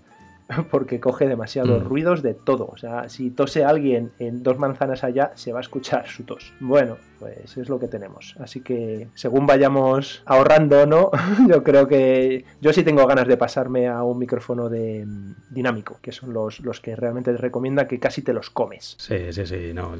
porque 0.70 1.00
coge 1.00 1.28
demasiados 1.28 1.82
mm. 1.82 1.86
ruidos 1.86 2.22
de 2.22 2.34
todo. 2.34 2.66
O 2.66 2.76
sea, 2.76 3.08
si 3.08 3.30
tose 3.30 3.64
alguien 3.64 4.12
en 4.18 4.42
dos 4.42 4.58
manzanas 4.58 5.04
allá, 5.04 5.32
se 5.34 5.52
va 5.52 5.58
a 5.58 5.62
escuchar 5.62 6.06
su 6.06 6.24
tos. 6.24 6.52
Bueno, 6.60 6.96
pues 7.20 7.56
es 7.58 7.68
lo 7.68 7.78
que 7.78 7.86
tenemos. 7.86 8.34
Así 8.40 8.62
que 8.62 9.08
según 9.14 9.46
vayamos 9.46 10.22
ahorrando, 10.24 10.86
¿no? 10.86 11.10
yo 11.48 11.62
creo 11.62 11.86
que 11.86 12.44
yo 12.60 12.72
sí 12.72 12.82
tengo 12.82 13.06
ganas 13.06 13.28
de 13.28 13.36
pasarme 13.36 13.88
a 13.88 14.02
un 14.02 14.18
micrófono 14.18 14.70
de 14.70 15.04
mm, 15.06 15.34
dinámico, 15.50 15.98
que 16.00 16.12
son 16.12 16.32
los, 16.32 16.60
los 16.60 16.80
que 16.80 16.96
realmente 16.96 17.30
te 17.32 17.36
recomienda 17.36 17.86
que 17.86 18.00
casi 18.00 18.22
te 18.22 18.32
los 18.32 18.48
comes. 18.48 18.96
Sí, 18.98 19.32
sí, 19.32 19.46
sí. 19.46 19.72
No, 19.74 19.94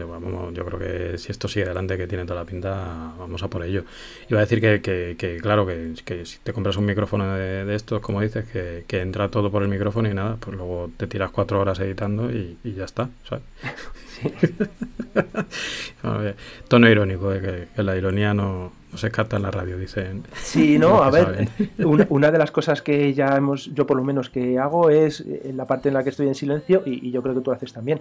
yo, 0.53 0.65
creo 0.65 0.79
que 0.79 1.19
si 1.19 1.31
esto 1.31 1.47
sigue 1.47 1.67
adelante, 1.67 1.99
que 1.99 2.07
tiene 2.07 2.25
toda 2.25 2.41
la 2.41 2.47
pinta, 2.47 3.13
vamos 3.19 3.43
a 3.43 3.49
por 3.49 3.63
ello. 3.63 3.85
Iba 4.29 4.41
a 4.41 4.43
decir 4.43 4.61
que, 4.61 4.81
que, 5.17 5.39
claro, 5.41 5.67
que, 5.67 6.25
si 6.25 6.39
te 6.39 6.53
compras 6.53 6.77
un 6.77 6.87
micrófono 6.87 7.35
de, 7.35 7.75
estos, 7.75 8.01
como 8.01 8.23
dices, 8.23 8.47
que, 8.49 9.01
entra 9.01 9.31
todo 9.31 9.51
por 9.51 9.63
el 9.63 9.69
micrófono 9.69 10.09
y 10.09 10.15
nada, 10.15 10.37
pues 10.39 10.57
luego 10.57 10.91
te 10.97 11.07
tiras 11.07 11.31
cuatro 11.31 11.61
horas 11.61 11.79
editando 11.81 12.31
y, 12.31 12.59
ya 12.65 12.85
está, 12.85 13.11
¿sabes? 13.29 13.45
tono 16.69 16.89
irónico, 16.89 17.33
eh, 17.33 17.69
que, 17.75 17.83
la 17.83 17.97
ironía 17.97 18.35
no, 18.35 18.73
se 18.95 19.11
capta 19.11 19.37
en 19.37 19.43
la 19.43 19.51
radio, 19.51 19.79
dicen. 19.79 20.25
Sí, 20.43 20.79
no, 20.79 21.03
a 21.03 21.11
ver, 21.11 21.49
una, 21.79 22.31
de 22.31 22.39
las 22.39 22.51
cosas 22.51 22.83
que 22.83 23.13
ya 23.15 23.37
hemos, 23.37 23.73
yo 23.75 23.87
por 23.87 23.97
lo 23.97 24.05
menos 24.05 24.31
que 24.31 24.59
hago 24.59 24.91
es 24.91 25.21
en 25.21 25.51
eh, 25.51 25.53
la 25.55 25.67
parte 25.67 25.89
en 25.89 25.95
la 25.95 26.03
que 26.03 26.11
estoy 26.11 26.29
en 26.29 26.35
silencio, 26.35 26.83
y, 26.85 27.11
yo 27.11 27.23
creo 27.23 27.35
que 27.35 27.41
tú 27.41 27.51
lo 27.51 27.57
haces 27.57 27.73
también, 27.73 28.01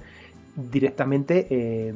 directamente 0.56 1.48
eh, 1.50 1.94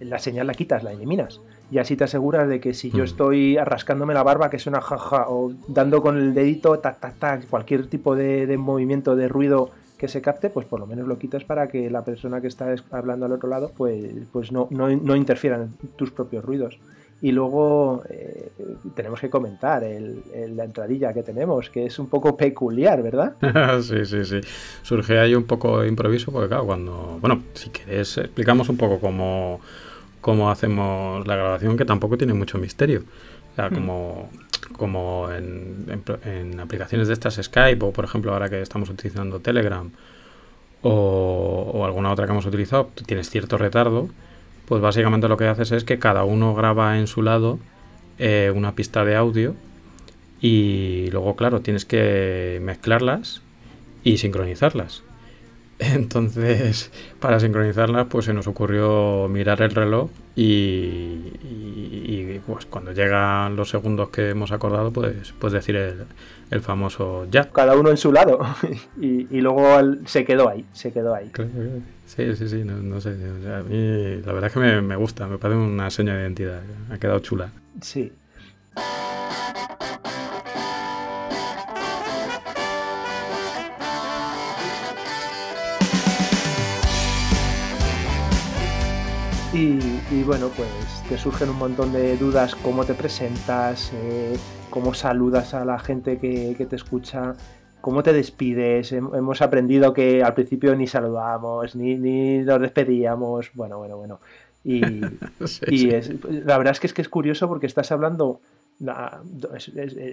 la 0.00 0.18
señal 0.18 0.46
la 0.46 0.54
quitas, 0.54 0.82
la 0.82 0.92
eliminas. 0.92 1.40
Y 1.68 1.78
así 1.78 1.96
te 1.96 2.04
aseguras 2.04 2.48
de 2.48 2.60
que 2.60 2.74
si 2.74 2.90
yo 2.90 3.00
mm. 3.00 3.06
estoy 3.06 3.58
rascándome 3.58 4.14
la 4.14 4.22
barba, 4.22 4.50
que 4.50 4.60
suena 4.60 4.80
jaja, 4.80 5.28
o 5.28 5.52
dando 5.66 6.00
con 6.00 6.16
el 6.16 6.32
dedito, 6.32 6.78
tac, 6.78 7.00
tac, 7.00 7.18
tac, 7.18 7.48
cualquier 7.48 7.88
tipo 7.88 8.14
de 8.14 8.56
movimiento, 8.56 9.16
de 9.16 9.26
ruido 9.26 9.72
que 9.96 10.08
se 10.08 10.20
capte, 10.20 10.50
pues 10.50 10.66
por 10.66 10.80
lo 10.80 10.86
menos 10.86 11.06
lo 11.08 11.18
quitas 11.18 11.44
para 11.44 11.68
que 11.68 11.90
la 11.90 12.04
persona 12.04 12.40
que 12.40 12.48
está 12.48 12.74
hablando 12.90 13.26
al 13.26 13.32
otro 13.32 13.48
lado, 13.48 13.72
pues, 13.76 14.12
pues 14.32 14.52
no, 14.52 14.68
no, 14.70 14.88
no 14.88 15.16
interfiera 15.16 15.56
en 15.56 15.70
tus 15.96 16.10
propios 16.10 16.44
ruidos. 16.44 16.78
Y 17.22 17.32
luego 17.32 18.02
eh, 18.10 18.50
tenemos 18.94 19.20
que 19.20 19.30
comentar 19.30 19.82
el, 19.82 20.22
la 20.54 20.64
entradilla 20.64 21.14
que 21.14 21.22
tenemos, 21.22 21.70
que 21.70 21.86
es 21.86 21.98
un 21.98 22.08
poco 22.08 22.36
peculiar, 22.36 23.02
¿verdad? 23.02 23.36
sí, 23.80 24.04
sí, 24.04 24.24
sí. 24.24 24.40
Surge 24.82 25.18
ahí 25.18 25.34
un 25.34 25.44
poco 25.44 25.80
de 25.80 25.88
improviso, 25.88 26.30
porque 26.30 26.48
claro, 26.48 26.66
cuando... 26.66 27.18
Bueno, 27.20 27.42
si 27.54 27.70
quieres, 27.70 28.18
explicamos 28.18 28.68
un 28.68 28.76
poco 28.76 29.00
cómo, 29.00 29.60
cómo 30.20 30.50
hacemos 30.50 31.26
la 31.26 31.36
grabación, 31.36 31.78
que 31.78 31.86
tampoco 31.86 32.18
tiene 32.18 32.34
mucho 32.34 32.58
misterio. 32.58 33.04
O 33.52 33.54
sea, 33.56 33.70
mm. 33.70 33.74
Como 34.72 35.28
como 35.28 35.28
en, 35.30 36.60
aplicaciones 36.60 37.08
de 37.08 37.14
estas 37.14 37.34
Skype 37.42 37.84
o 37.84 37.92
por 37.92 38.04
ejemplo 38.04 38.32
ahora 38.32 38.48
que 38.48 38.60
estamos 38.60 38.88
utilizando 38.90 39.40
Telegram 39.40 39.90
o, 40.82 41.82
alguna 41.84 42.12
otra 42.12 42.26
que 42.26 42.32
hemos 42.32 42.46
utilizado, 42.46 42.90
tienes 43.06 43.28
cierto 43.28 43.58
retardo, 43.58 44.08
pues 44.66 44.80
básicamente 44.80 45.26
lo 45.26 45.36
que 45.36 45.46
haces 45.46 45.72
es 45.72 45.84
que 45.84 45.98
cada 45.98 46.24
uno 46.24 46.54
graba 46.54 46.98
en 46.98 47.06
su 47.06 47.22
lado 47.22 47.58
eh, 48.18 48.52
una 48.54 48.74
pista 48.74 49.04
de 49.04 49.16
audio 49.16 49.54
y 50.40 51.08
luego 51.10 51.34
claro 51.34 51.60
tienes 51.60 51.84
que 51.84 52.60
mezclarlas 52.62 53.42
y 54.04 54.18
sincronizarlas. 54.18 55.02
Entonces, 55.78 56.90
para 57.20 57.38
sincronizarlas, 57.38 58.06
pues 58.06 58.24
se 58.24 58.32
nos 58.32 58.46
ocurrió 58.46 59.28
mirar 59.28 59.60
el 59.60 59.70
reloj 59.70 60.10
y, 60.34 61.32
y, 61.42 62.40
pues 62.46 62.64
cuando 62.66 62.92
llegan 62.92 63.56
los 63.56 63.70
segundos 63.70 64.08
que 64.08 64.30
hemos 64.30 64.52
acordado, 64.52 64.90
pues, 64.90 65.34
pues 65.38 65.52
decir 65.52 65.76
el, 65.76 66.04
el 66.50 66.60
famoso 66.60 67.26
ya. 67.30 67.50
Cada 67.50 67.76
uno 67.76 67.90
en 67.90 67.96
su 67.98 68.12
lado. 68.12 68.40
y, 69.00 69.26
y, 69.36 69.40
luego 69.40 69.66
se 70.06 70.24
quedó 70.24 70.48
ahí, 70.48 70.64
se 70.72 70.92
quedó 70.92 71.14
ahí. 71.14 71.30
Sí, 72.06 72.34
sí, 72.36 72.48
sí, 72.48 72.64
no, 72.64 72.76
no 72.76 73.00
sé. 73.00 73.10
a 73.10 73.62
mí 73.62 74.22
la 74.24 74.32
verdad 74.32 74.46
es 74.46 74.52
que 74.52 74.60
me, 74.60 74.80
me 74.80 74.96
gusta, 74.96 75.26
me 75.26 75.36
parece 75.38 75.60
una 75.60 75.90
seña 75.90 76.14
de 76.14 76.22
identidad. 76.22 76.62
Ha 76.90 76.98
quedado 76.98 77.18
chula. 77.18 77.50
Sí. 77.82 78.12
Y, 89.56 90.22
bueno, 90.24 90.50
pues 90.54 90.68
te 91.08 91.16
surgen 91.16 91.48
un 91.48 91.56
montón 91.56 91.90
de 91.90 92.18
dudas, 92.18 92.54
cómo 92.54 92.84
te 92.84 92.92
presentas, 92.92 93.90
eh, 93.94 94.36
cómo 94.68 94.92
saludas 94.92 95.54
a 95.54 95.64
la 95.64 95.78
gente 95.78 96.18
que, 96.18 96.66
te 96.68 96.76
escucha, 96.76 97.34
cómo 97.80 98.02
te 98.02 98.12
despides. 98.12 98.92
Hemos 98.92 99.40
aprendido 99.40 99.94
que 99.94 100.22
al 100.22 100.34
principio 100.34 100.76
ni 100.76 100.86
saludábamos, 100.86 101.74
ni, 101.74 101.94
ni 101.94 102.40
nos 102.40 102.60
despedíamos. 102.60 103.50
Bueno, 103.54 103.78
bueno, 103.78 103.96
bueno. 103.96 104.20
Y, 104.62 104.80
la 106.44 106.58
verdad 106.58 106.72
es 106.72 106.80
que, 106.80 106.88
es 106.88 106.92
que 106.92 107.00
es 107.00 107.08
curioso 107.08 107.48
porque 107.48 107.64
estás 107.64 107.90
hablando, 107.92 108.42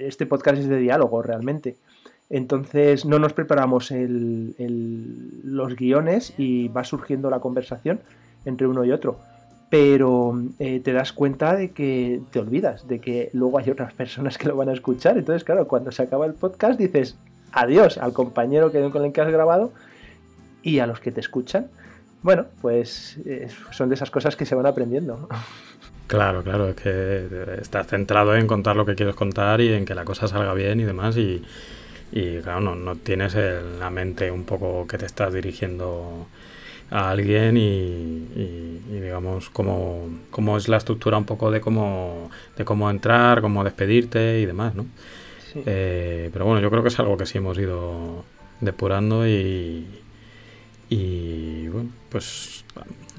este 0.05 0.25
podcast 0.25 0.59
es 0.59 0.69
de 0.69 0.77
diálogo 0.77 1.21
realmente. 1.21 1.75
Entonces 2.29 3.03
no 3.03 3.19
nos 3.19 3.33
preparamos 3.33 3.91
los 3.91 5.75
guiones 5.75 6.33
y 6.37 6.69
va 6.69 6.85
surgiendo 6.85 7.29
la 7.29 7.41
conversación 7.41 7.99
entre 8.45 8.67
uno 8.67 8.85
y 8.85 8.91
otro 8.93 9.19
pero 9.73 10.39
eh, 10.59 10.81
te 10.81 10.93
das 10.93 11.13
cuenta 11.13 11.55
de 11.55 11.71
que 11.71 12.21
te 12.29 12.37
olvidas, 12.37 12.87
de 12.87 12.99
que 12.99 13.31
luego 13.33 13.57
hay 13.57 13.71
otras 13.71 13.91
personas 13.91 14.37
que 14.37 14.47
lo 14.47 14.55
van 14.55 14.69
a 14.69 14.73
escuchar. 14.73 15.17
Entonces, 15.17 15.43
claro, 15.43 15.67
cuando 15.67 15.91
se 15.91 16.03
acaba 16.03 16.27
el 16.27 16.35
podcast 16.35 16.79
dices 16.79 17.17
adiós 17.51 17.97
al 17.97 18.13
compañero 18.13 18.71
con 18.91 19.03
el 19.03 19.11
que 19.11 19.21
has 19.21 19.31
grabado 19.31 19.73
y 20.61 20.77
a 20.77 20.85
los 20.85 20.99
que 20.99 21.11
te 21.11 21.21
escuchan. 21.21 21.71
Bueno, 22.21 22.45
pues 22.61 23.17
eh, 23.25 23.47
son 23.71 23.89
de 23.89 23.95
esas 23.95 24.11
cosas 24.11 24.35
que 24.35 24.45
se 24.45 24.53
van 24.53 24.67
aprendiendo. 24.67 25.27
Claro, 26.05 26.43
claro, 26.43 26.69
es 26.69 26.75
que 26.75 27.57
estás 27.59 27.87
centrado 27.87 28.35
en 28.35 28.45
contar 28.45 28.75
lo 28.75 28.85
que 28.85 28.93
quieres 28.93 29.15
contar 29.15 29.59
y 29.59 29.73
en 29.73 29.85
que 29.85 29.95
la 29.95 30.05
cosa 30.05 30.27
salga 30.27 30.53
bien 30.53 30.81
y 30.81 30.83
demás 30.83 31.17
y, 31.17 31.41
claro, 32.43 32.59
no, 32.59 32.75
no 32.75 32.95
tienes 32.97 33.35
la 33.79 33.89
mente 33.89 34.29
un 34.29 34.43
poco 34.43 34.85
que 34.85 34.99
te 34.99 35.07
estás 35.07 35.33
dirigiendo 35.33 36.27
a 36.93 37.09
alguien 37.09 37.57
y, 37.57 38.79
digamos 38.87 39.49
cómo, 39.49 40.09
cómo, 40.29 40.57
es 40.57 40.67
la 40.67 40.77
estructura 40.77 41.17
un 41.17 41.25
poco 41.25 41.49
de 41.49 41.59
cómo, 41.59 42.29
de 42.55 42.63
cómo 42.63 42.89
entrar, 42.89 43.41
cómo 43.41 43.63
despedirte 43.63 44.39
y 44.39 44.45
demás, 44.45 44.75
¿no? 44.75 44.85
Eh, 45.55 46.29
pero 46.31 46.45
bueno, 46.45 46.61
yo 46.61 46.69
creo 46.69 46.83
que 46.83 46.89
es 46.89 46.99
algo 46.99 47.17
que 47.17 47.25
sí 47.25 47.39
hemos 47.39 47.57
ido 47.57 48.23
depurando 48.61 49.27
y, 49.27 49.87
y 50.89 51.67
bueno, 51.67 51.89
pues 52.09 52.63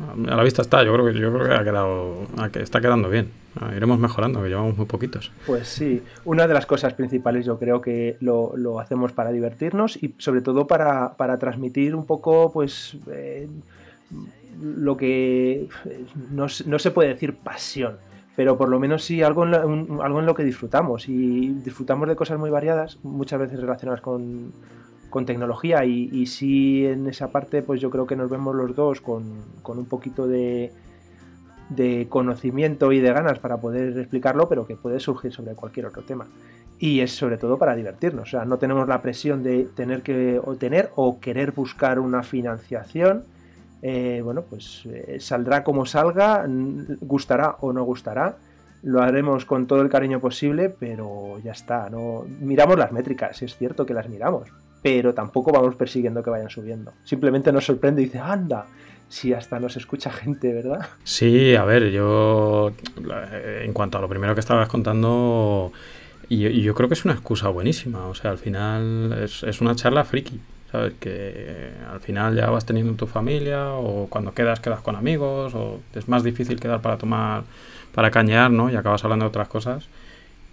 a 0.01 0.37
la 0.37 0.43
vista 0.43 0.63
está, 0.63 0.83
yo 0.83 0.93
creo 0.93 1.07
que 1.07 1.19
yo 1.19 1.33
creo 1.33 1.47
que 1.47 1.55
ha 1.55 1.65
quedado, 1.65 2.27
está 2.55 2.81
quedando 2.81 3.09
bien. 3.09 3.31
Iremos 3.77 3.99
mejorando, 3.99 4.43
que 4.43 4.49
llevamos 4.49 4.77
muy 4.77 4.87
poquitos. 4.87 5.31
Pues 5.47 5.69
sí, 5.69 6.03
una 6.25 6.49
de 6.49 6.55
las 6.55 6.67
cosas 6.67 6.95
principales 6.95 7.47
yo 7.47 7.59
creo 7.59 7.81
que 7.81 8.17
lo, 8.21 8.57
lo 8.57 8.81
hacemos 8.81 9.13
para 9.13 9.31
divertirnos 9.31 10.03
y 10.03 10.15
sobre 10.19 10.41
todo 10.41 10.67
para, 10.67 11.15
para 11.15 11.39
transmitir 11.39 11.95
un 11.95 12.05
poco, 12.05 12.53
pues, 12.53 12.97
eh, 13.13 13.49
lo 14.61 14.97
que 14.97 15.69
no, 16.33 16.47
no, 16.67 16.79
se 16.79 16.91
puede 16.91 17.11
decir 17.11 17.37
pasión, 17.37 17.97
pero 18.35 18.59
por 18.59 18.69
lo 18.69 18.81
menos 18.81 19.05
sí 19.05 19.23
algo 19.23 19.45
en, 19.45 19.53
lo, 19.53 20.03
algo 20.03 20.21
en 20.21 20.27
lo 20.27 20.35
que 20.35 20.43
disfrutamos 20.43 21.09
y 21.09 21.51
disfrutamos 21.65 22.09
de 22.09 22.17
cosas 22.17 22.39
muy 22.39 22.51
variadas, 22.51 22.99
muchas 23.05 23.39
veces 23.39 23.61
relacionadas 23.61 24.01
con, 24.01 24.53
con 25.14 25.26
tecnología 25.26 25.85
y, 25.85 26.11
y 26.12 26.26
sí 26.26 26.85
en 26.85 27.06
esa 27.06 27.28
parte 27.28 27.62
pues 27.62 27.80
yo 27.80 27.88
creo 27.88 28.04
que 28.04 28.16
nos 28.16 28.28
vemos 28.28 28.52
los 28.52 28.75
dos 28.75 29.00
con, 29.00 29.44
un 29.64 29.85
poquito 29.85 30.26
de 30.26 30.73
de 31.68 32.09
conocimiento 32.11 32.90
y 32.90 32.99
de 32.99 33.12
ganas 33.12 33.38
para 33.38 33.59
poder 33.59 33.97
explicarlo, 33.97 34.49
pero 34.49 34.66
que 34.66 34.75
puede 34.75 34.99
surgir 34.99 35.33
sobre 35.33 35.54
cualquier 35.54 35.87
otro 35.87 36.02
tema. 36.02 36.26
Y 36.80 36.99
es 36.99 37.12
sobre 37.12 37.38
todo 37.38 37.59
para 37.59 37.76
divertirnos, 37.76 38.25
o 38.25 38.30
sea, 38.33 38.44
no 38.44 38.59
tenemos 38.59 38.88
la 38.88 39.00
presión 39.02 39.44
de 39.44 39.66
tener 39.76 40.02
que 40.02 40.40
obtener 40.44 40.90
o 40.97 41.21
querer 41.21 41.52
buscar 41.52 42.00
una 42.00 42.25
financiación. 42.25 43.23
Eh, 43.83 44.21
bueno, 44.23 44.42
pues 44.42 44.83
eh, 44.87 45.18
saldrá 45.21 45.62
como 45.62 45.87
salga, 45.87 46.44
gustará 47.00 47.56
o 47.61 47.73
no 47.73 47.85
gustará, 47.85 48.37
lo 48.83 49.00
haremos 49.00 49.44
con 49.44 49.68
todo 49.68 49.80
el 49.80 49.88
cariño 49.88 50.18
posible, 50.18 50.71
pero 50.71 51.38
ya 51.44 51.52
está, 51.52 51.88
no 51.88 52.26
miramos 52.40 52.76
las 52.76 52.90
métricas, 52.90 53.40
es 53.42 53.56
cierto 53.56 53.87
que 53.87 53.94
las 53.94 54.09
miramos, 54.09 54.50
pero 54.85 55.14
tampoco 55.14 55.50
vamos 55.50 55.76
persiguiendo 55.76 56.23
que 56.23 56.29
vayan 56.29 56.50
subiendo. 56.50 56.93
Simplemente 57.05 57.50
nos 57.50 57.64
sorprende 57.64 58.03
y 58.03 58.05
dice, 58.05 58.19
anda, 58.19 58.67
si 59.09 59.33
hasta 59.33 59.59
nos 59.59 59.79
escucha 59.79 60.12
gente, 60.12 60.53
¿verdad? 60.53 60.87
Sí, 61.05 61.57
a 61.57 61.64
ver, 61.64 61.91
yo 61.91 62.71
en 63.62 63.73
cuanto 63.73 63.97
a 63.97 64.03
lo 64.03 64.11
primero 64.11 64.35
que 64.35 64.41
estabas 64.41 64.69
contando, 64.69 65.73
y, 66.29 66.61
yo 66.61 66.75
creo 66.75 66.91
que 66.91 66.93
es 66.93 67.05
una 67.07 67.14
excusa 67.14 67.49
buenísima, 67.49 68.09
o 68.09 68.14
sea, 68.14 68.31
al 68.31 68.37
final 68.37 69.19
es, 69.23 69.62
una 69.62 69.75
charla 69.75 70.05
friki, 70.05 70.38
¿sabes? 70.71 70.93
Que 71.00 71.71
al 71.91 72.00
final 72.00 72.37
ya 72.37 72.50
vas 72.50 72.67
teniendo 72.67 72.93
tu 72.93 73.07
familia 73.07 73.73
o 73.73 74.07
cuando 74.11 74.35
quedas, 74.35 74.61
quedas 74.61 74.83
con 74.83 74.97
amigos 74.97 75.55
o 75.55 75.81
es 75.95 76.09
más 76.09 76.23
difícil 76.23 76.61
quedar 76.61 76.83
para 76.83 76.99
tomar, 76.99 77.45
para 77.95 78.11
cañar, 78.11 78.50
¿no? 78.50 78.69
Y 78.69 78.76
acabas 78.76 79.03
hablando 79.03 79.25
de 79.25 79.29
otras 79.31 79.49
cosas. 79.49 79.88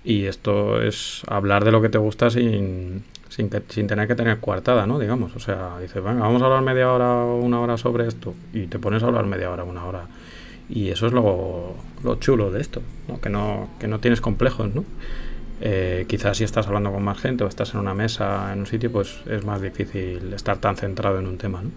Y 0.06 0.24
esto 0.24 0.82
es 0.82 1.24
hablar 1.28 1.66
de 1.66 1.74
lo 1.74 1.82
que 1.82 1.90
te 1.90 1.98
gusta 1.98 2.30
sin, 2.30 3.04
sin, 3.32 3.50
sin, 3.70 3.88
tener 3.88 4.10
que 4.10 4.16
tener 4.16 4.40
coartada, 4.40 4.86
¿no? 4.86 5.00
Digamos, 5.00 5.34
o 5.38 5.40
sea, 5.40 5.80
dices, 5.80 6.04
venga, 6.04 6.20
vamos 6.20 6.42
a 6.42 6.46
hablar 6.46 6.62
media 6.64 6.92
hora 6.92 7.24
o 7.24 7.38
una 7.38 7.62
hora 7.62 7.78
sobre 7.78 8.06
esto 8.06 8.34
y 8.52 8.68
te 8.68 8.78
pones 8.78 9.02
a 9.04 9.08
hablar 9.08 9.26
media 9.26 9.50
hora, 9.50 9.64
una 9.64 9.86
hora. 9.86 10.08
Y 10.70 10.90
eso 10.90 11.08
es 11.08 11.14
lo, 11.14 11.76
lo 12.04 12.16
chulo 12.16 12.52
de 12.52 12.60
esto, 12.60 12.82
¿no? 13.08 13.22
Que, 13.22 13.30
no, 13.30 13.70
que 13.80 13.88
no 13.88 14.00
tienes 14.00 14.20
complejos, 14.20 14.76
¿no? 14.76 14.84
Eh, 15.62 16.06
quizás 16.10 16.38
si 16.38 16.44
estás 16.44 16.68
hablando 16.68 16.92
con 16.92 17.04
más 17.04 17.20
gente 17.20 17.46
o 17.46 17.48
estás 17.48 17.74
en 17.74 17.80
una 17.80 17.94
mesa 17.94 18.52
en 18.52 18.60
un 18.60 18.66
sitio, 18.66 18.92
pues 18.92 19.22
es 19.30 19.46
más 19.46 19.62
difícil 19.62 20.34
estar 20.34 20.58
tan 20.58 20.76
centrado 20.76 21.18
en 21.18 21.28
un 21.28 21.38
tema, 21.38 21.62
¿no? 21.62 21.70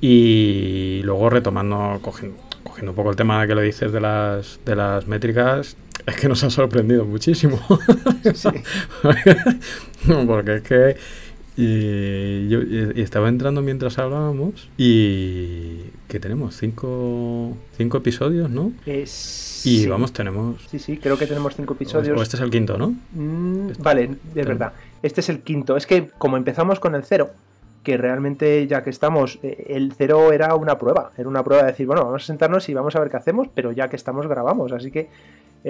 Y 0.00 1.00
luego 1.02 1.28
retomando, 1.28 1.98
cogiendo, 2.02 2.38
cogiendo 2.62 2.92
un 2.92 2.96
poco 2.96 3.10
el 3.10 3.16
tema 3.16 3.44
que 3.48 3.56
lo 3.56 3.62
dices 3.62 3.90
de 3.90 4.00
las, 4.00 4.60
de 4.64 4.76
las 4.76 5.08
métricas, 5.08 5.76
es 6.08 6.16
que 6.16 6.28
nos 6.28 6.42
ha 6.44 6.50
sorprendido 6.50 7.04
muchísimo. 7.04 7.58
Sí. 8.34 8.48
Porque 10.26 10.56
es 10.56 10.62
que 10.62 10.96
y 11.60 12.48
yo 12.48 12.60
estaba 12.94 13.28
entrando 13.28 13.62
mientras 13.62 13.98
hablábamos 13.98 14.70
y 14.76 15.80
que 16.06 16.20
tenemos 16.20 16.56
cinco, 16.56 17.56
cinco 17.76 17.98
episodios, 17.98 18.48
¿no? 18.48 18.70
Eh, 18.86 19.04
y 19.64 19.86
vamos, 19.86 20.12
tenemos... 20.12 20.64
Sí, 20.70 20.78
sí, 20.78 20.98
creo 20.98 21.18
que 21.18 21.26
tenemos 21.26 21.56
cinco 21.56 21.74
episodios. 21.74 22.16
O 22.16 22.22
este 22.22 22.36
es 22.36 22.42
el 22.42 22.50
quinto, 22.50 22.78
¿no? 22.78 22.94
Mm, 23.12 23.72
vale, 23.80 24.10
es 24.36 24.46
verdad. 24.46 24.72
Este 25.02 25.20
es 25.20 25.28
el 25.30 25.40
quinto. 25.40 25.76
Es 25.76 25.88
que 25.88 26.10
como 26.16 26.36
empezamos 26.36 26.78
con 26.78 26.94
el 26.94 27.02
cero, 27.02 27.30
que 27.82 27.96
realmente 27.96 28.64
ya 28.68 28.84
que 28.84 28.90
estamos, 28.90 29.40
eh, 29.42 29.66
el 29.70 29.92
cero 29.98 30.32
era 30.32 30.54
una 30.54 30.78
prueba, 30.78 31.10
era 31.18 31.28
una 31.28 31.42
prueba 31.42 31.64
de 31.64 31.72
decir, 31.72 31.88
bueno, 31.88 32.04
vamos 32.04 32.22
a 32.22 32.26
sentarnos 32.26 32.68
y 32.68 32.74
vamos 32.74 32.94
a 32.94 33.00
ver 33.00 33.10
qué 33.10 33.16
hacemos, 33.16 33.48
pero 33.52 33.72
ya 33.72 33.88
que 33.88 33.96
estamos 33.96 34.28
grabamos, 34.28 34.70
así 34.70 34.92
que 34.92 35.08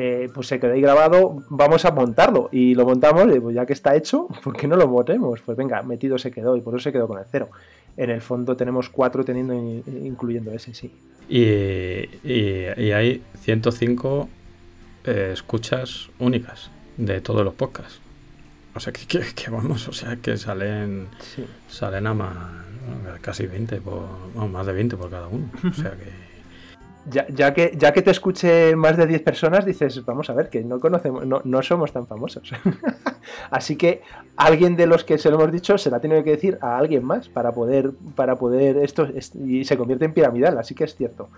eh, 0.00 0.31
pues 0.33 0.47
se 0.47 0.61
quedó 0.61 0.75
ahí 0.75 0.81
grabado, 0.81 1.43
vamos 1.50 1.85
a 1.85 1.90
montarlo. 1.90 2.49
Y 2.52 2.76
lo 2.76 2.85
montamos, 2.85 3.35
y 3.35 3.40
pues 3.40 3.57
ya 3.57 3.67
que 3.67 3.73
está 3.73 3.97
hecho, 3.97 4.28
¿por 4.45 4.57
qué 4.57 4.69
no 4.69 4.76
lo 4.76 4.87
montemos? 4.87 5.40
Pues 5.40 5.59
venga, 5.59 5.83
metido 5.83 6.19
se 6.19 6.31
quedó 6.31 6.57
y 6.57 6.61
por 6.61 6.75
eso 6.75 6.85
se 6.85 6.93
quedó 6.93 7.09
con 7.09 7.19
el 7.19 7.25
cero. 7.28 7.49
En 7.97 8.11
el 8.11 8.21
fondo 8.21 8.57
tenemos 8.57 8.90
cuatro 8.90 9.25
teniendo, 9.25 9.55
incluyendo 9.55 10.52
ese, 10.52 10.73
sí. 10.73 10.93
Y, 11.28 11.43
y, 12.23 12.93
hay 12.93 13.25
105 13.40 14.28
eh, 15.05 15.31
escuchas 15.33 16.11
únicas 16.21 16.71
de 16.97 17.21
todos 17.21 17.45
los 17.45 17.55
podcasts. 17.55 18.00
O 18.76 18.78
sea, 18.78 18.93
que, 18.93 19.50
vamos, 19.50 19.88
o 19.88 19.93
sea, 19.93 20.14
que 20.14 20.37
salen, 20.37 21.09
salen 21.69 22.07
a 22.07 22.14
más, 22.14 22.37
casi 23.21 23.49
20, 23.49 23.81
por, 23.81 24.07
más 24.49 24.64
de 24.64 24.73
20 24.75 24.97
por 24.97 25.11
cada 25.11 25.26
uno. 25.26 25.50
O 25.69 25.73
sea 25.73 25.90
que 25.90 26.27
ya, 27.11 27.55
que, 27.55 27.75
ya 27.77 27.93
que 27.93 28.03
te 28.03 28.11
escuche 28.11 28.77
más 28.77 28.97
de 28.97 29.07
10 29.07 29.23
personas, 29.23 29.65
dices, 29.65 30.05
vamos 30.05 30.31
a 30.31 30.35
ver, 30.35 30.49
que 30.49 30.62
no 30.62 30.81
conocemos, 30.81 31.27
no, 31.27 31.41
no 31.45 31.62
somos 31.62 31.93
tan 31.93 32.07
famosos. 32.07 32.50
Así 33.50 33.77
que 33.77 34.03
alguien 34.37 34.77
de 34.77 34.87
los 34.87 35.05
que 35.05 35.19
se 35.19 35.31
lo 35.31 35.37
hemos 35.37 35.53
dicho 35.53 35.79
se 35.79 35.91
la 35.91 36.00
tiene 36.00 36.23
que 36.25 36.31
decir 36.31 36.59
a 36.61 36.79
alguien 36.79 37.05
más 37.05 37.29
para 37.29 37.53
poder, 37.53 37.93
para 38.15 38.37
poder 38.37 38.79
esto, 38.79 39.09
y 39.45 39.65
se 39.65 39.77
convierte 39.77 40.05
en 40.05 40.12
piramidal, 40.12 40.59
así 40.59 40.75
que 40.75 40.85
es 40.85 40.95
cierto 40.95 41.29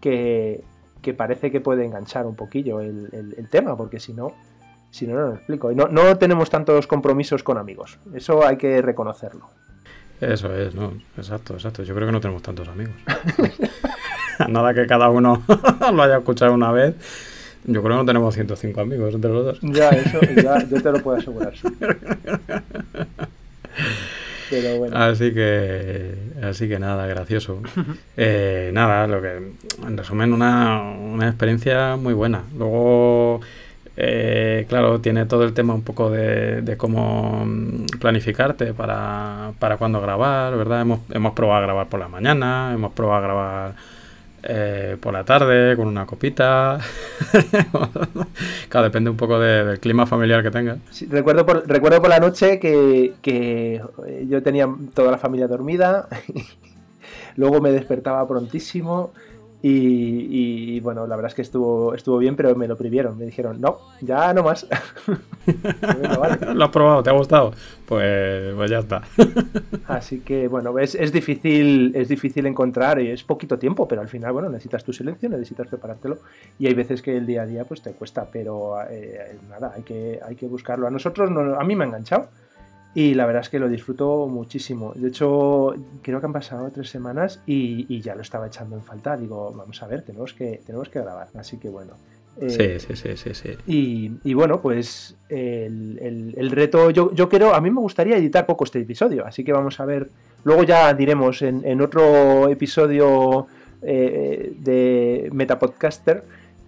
que, 0.00 0.64
parece 1.16 1.50
que 1.50 1.60
puede 1.60 1.84
enganchar 1.84 2.26
un 2.26 2.36
poquillo 2.36 2.80
el, 2.80 3.48
tema, 3.50 3.76
porque 3.76 4.00
si 4.00 4.12
no, 4.12 4.32
si 4.90 5.06
no, 5.06 5.14
no 5.14 5.26
lo 5.28 5.34
explico. 5.34 5.72
No, 5.72 5.88
no 5.88 6.16
tenemos 6.18 6.50
tantos 6.50 6.86
compromisos 6.86 7.42
con 7.42 7.58
amigos, 7.58 7.98
eso 8.14 8.46
hay 8.46 8.56
que 8.56 8.82
reconocerlo. 8.82 9.48
Eso 10.20 10.54
es, 10.54 10.72
¿no? 10.76 10.92
Exacto, 11.16 11.54
exacto. 11.54 11.82
Yo 11.82 11.96
creo 11.96 12.06
que 12.06 12.12
no 12.12 12.20
tenemos 12.20 12.42
tantos 12.42 12.68
amigos. 12.68 12.94
Nada 14.48 14.74
que 14.74 14.86
cada 14.86 15.10
uno 15.10 15.42
lo 15.92 16.02
haya 16.02 16.18
escuchado 16.18 16.54
una 16.54 16.72
vez. 16.72 16.94
Yo 17.64 17.80
creo 17.82 17.94
que 17.94 18.00
no 18.00 18.06
tenemos 18.06 18.34
105 18.34 18.80
amigos 18.80 19.14
entre 19.14 19.30
los 19.30 19.44
dos. 19.44 19.58
Ya, 19.62 19.90
eso, 19.90 20.18
ya, 20.42 20.66
yo 20.68 20.82
te 20.82 20.90
lo 20.90 21.00
puedo 21.00 21.18
asegurar. 21.18 21.54
sí. 21.56 21.68
Pero 24.52 24.78
bueno. 24.78 24.96
Así 24.98 25.32
que, 25.32 26.14
así 26.42 26.68
que 26.68 26.78
nada, 26.78 27.06
gracioso. 27.06 27.62
Eh, 28.16 28.70
nada, 28.74 29.06
lo 29.06 29.22
que, 29.22 29.54
en 29.86 29.96
resumen, 29.96 30.32
una, 30.32 30.82
una 30.82 31.28
experiencia 31.28 31.96
muy 31.96 32.12
buena. 32.12 32.42
Luego, 32.56 33.40
eh, 33.96 34.66
claro, 34.68 35.00
tiene 35.00 35.24
todo 35.24 35.44
el 35.44 35.54
tema 35.54 35.72
un 35.72 35.82
poco 35.82 36.10
de, 36.10 36.60
de 36.60 36.76
cómo 36.76 37.44
mm, 37.46 37.86
planificarte 37.98 38.74
para, 38.74 39.52
para 39.58 39.78
cuándo 39.78 40.00
grabar, 40.02 40.54
¿verdad? 40.56 40.82
Hemos, 40.82 41.00
hemos 41.10 41.32
probado 41.32 41.58
a 41.58 41.62
grabar 41.62 41.88
por 41.88 42.00
la 42.00 42.08
mañana, 42.08 42.72
hemos 42.74 42.92
probado 42.92 43.18
a 43.18 43.22
grabar 43.22 43.74
eh, 44.42 44.96
por 45.00 45.12
la 45.12 45.24
tarde 45.24 45.76
con 45.76 45.86
una 45.86 46.06
copita. 46.06 46.78
claro, 48.68 48.84
depende 48.84 49.10
un 49.10 49.16
poco 49.16 49.38
de- 49.38 49.64
del 49.64 49.80
clima 49.80 50.06
familiar 50.06 50.42
que 50.42 50.50
tengas. 50.50 50.78
Sí, 50.90 51.06
recuerdo, 51.10 51.46
por, 51.46 51.68
recuerdo 51.68 52.00
por 52.00 52.10
la 52.10 52.18
noche 52.18 52.58
que, 52.58 53.14
que 53.22 53.82
eh, 54.06 54.26
yo 54.28 54.42
tenía 54.42 54.68
toda 54.94 55.10
la 55.10 55.18
familia 55.18 55.48
dormida, 55.48 56.08
luego 57.36 57.60
me 57.60 57.70
despertaba 57.72 58.26
prontísimo 58.26 59.12
y, 59.62 60.74
y, 60.76 60.80
bueno, 60.80 61.06
la 61.06 61.14
verdad 61.16 61.30
es 61.30 61.34
que 61.36 61.42
estuvo, 61.42 61.94
estuvo 61.94 62.18
bien, 62.18 62.34
pero 62.36 62.54
me 62.56 62.66
lo 62.66 62.76
prohibieron, 62.76 63.16
me 63.16 63.24
dijeron, 63.26 63.60
no, 63.60 63.78
ya 64.00 64.34
no 64.34 64.42
más. 64.42 64.66
Vale. 66.18 66.54
¿Lo 66.54 66.64
has 66.64 66.70
probado? 66.70 67.02
¿Te 67.02 67.10
ha 67.10 67.12
gustado? 67.12 67.52
Pues, 67.86 68.54
pues 68.54 68.70
ya 68.70 68.78
está. 68.80 69.02
Así 69.86 70.20
que 70.20 70.48
bueno, 70.48 70.78
es, 70.78 70.94
es 70.94 71.12
difícil, 71.12 71.92
es 71.94 72.08
difícil 72.08 72.46
encontrar, 72.46 73.00
y 73.00 73.08
es 73.10 73.22
poquito 73.24 73.58
tiempo, 73.58 73.86
pero 73.86 74.00
al 74.00 74.08
final, 74.08 74.32
bueno, 74.32 74.48
necesitas 74.48 74.84
tu 74.84 74.92
silencio, 74.92 75.28
necesitas 75.28 75.68
preparártelo, 75.68 76.18
y 76.58 76.66
hay 76.66 76.74
veces 76.74 77.02
que 77.02 77.16
el 77.16 77.26
día 77.26 77.42
a 77.42 77.46
día 77.46 77.64
pues 77.64 77.82
te 77.82 77.92
cuesta, 77.92 78.26
pero 78.32 78.74
eh, 78.90 79.38
nada, 79.48 79.72
hay 79.76 79.82
que, 79.82 80.18
hay 80.26 80.34
que 80.36 80.46
buscarlo. 80.46 80.86
A 80.86 80.90
nosotros, 80.90 81.30
no- 81.30 81.54
a 81.58 81.64
mí 81.64 81.76
me 81.76 81.84
ha 81.84 81.86
enganchado, 81.86 82.28
y 82.94 83.14
la 83.14 83.24
verdad 83.26 83.42
es 83.42 83.48
que 83.48 83.58
lo 83.58 83.68
disfruto 83.68 84.26
muchísimo. 84.28 84.92
De 84.94 85.08
hecho, 85.08 85.74
creo 86.02 86.20
que 86.20 86.26
han 86.26 86.32
pasado 86.32 86.70
tres 86.70 86.90
semanas 86.90 87.40
y, 87.46 87.86
y 87.94 88.00
ya 88.00 88.14
lo 88.14 88.22
estaba 88.22 88.46
echando 88.46 88.76
en 88.76 88.82
falta. 88.82 89.16
Digo, 89.16 89.52
vamos 89.56 89.82
a 89.82 89.86
ver, 89.86 90.02
tenemos 90.02 90.34
que, 90.34 90.60
tenemos 90.66 90.88
que 90.88 91.00
grabar. 91.00 91.28
Así 91.34 91.56
que 91.58 91.68
bueno. 91.70 91.94
eh, 92.40 92.50
Sí, 92.50 92.94
sí, 92.94 92.96
sí, 92.96 93.16
sí, 93.16 93.34
sí. 93.34 93.50
y, 93.66 94.12
y 94.24 94.34
bueno, 94.34 94.60
pues 94.60 95.16
el, 95.28 95.98
el- 96.00 96.34
el 96.36 96.50
reto, 96.50 96.90
yo, 96.90 97.12
yo 97.14 97.28
quiero, 97.28 97.54
a 97.54 97.60
mí 97.60 97.70
me 97.70 97.80
gustaría 97.80 98.16
editar 98.16 98.44
poco 98.46 98.64
este 98.64 98.80
episodio, 98.80 99.26
así 99.26 99.42
que 99.44 99.52
vamos 99.52 99.78
a 99.80 99.84
ver, 99.86 100.08
luego 100.44 100.62
ya 100.64 100.92
diremos 100.94 101.42
en, 101.42 101.62
en 101.64 101.80
otro 101.82 102.48
episodio 102.48 103.46
eh, 103.82 104.54
de 104.60 105.28
Metapodcaster, 105.32 106.24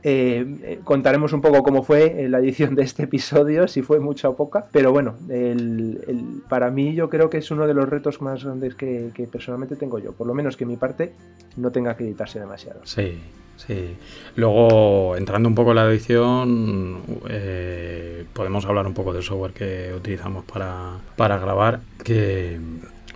eh, 0.07 0.45
eh, 0.63 0.81
contaremos 0.85 1.33
un 1.33 1.41
poco 1.41 1.63
cómo 1.63 1.83
fue 1.83 2.27
la 2.29 2.39
edición 2.39 2.75
de 2.75 2.83
este 2.83 3.05
episodio, 3.05 3.67
si 3.67 3.81
fue 3.83 4.01
mucha 4.01 4.29
o 4.29 4.37
poca, 4.37 4.67
pero 4.71 4.93
bueno, 4.93 5.15
el- 5.31 5.99
el- 6.07 6.43
para 6.49 6.71
mí 6.71 6.95
yo 6.95 7.09
creo 7.09 7.31
que 7.31 7.39
es 7.39 7.51
uno 7.51 7.67
de 7.67 7.73
los 7.75 7.89
retos 7.89 8.21
más 8.21 8.45
grandes 8.45 8.75
que, 8.75 9.11
que 9.15 9.27
personalmente 9.27 9.77
tengo 9.77 9.99
yo, 9.99 10.13
por 10.13 10.27
lo 10.27 10.35
menos 10.35 10.57
que 10.59 10.67
mi 10.67 10.77
parte 10.77 11.13
no 11.57 11.71
tenga 11.73 11.97
que 11.97 12.05
editarse 12.05 12.39
demasiado. 12.39 12.81
Sí, 12.85 13.19
sí. 13.57 13.97
Luego, 14.37 15.17
entrando 15.17 15.49
un 15.49 15.55
poco 15.55 15.71
en 15.71 15.77
la 15.77 15.89
edición, 15.91 17.01
eh, 17.31 18.25
podemos 18.35 18.67
hablar 18.67 18.87
un 18.87 18.95
poco 18.95 19.13
del 19.13 19.23
software 19.23 19.53
que 19.53 19.93
utilizamos 19.97 20.45
para, 20.45 20.99
para 21.17 21.39
grabar, 21.39 21.81
que 22.03 22.61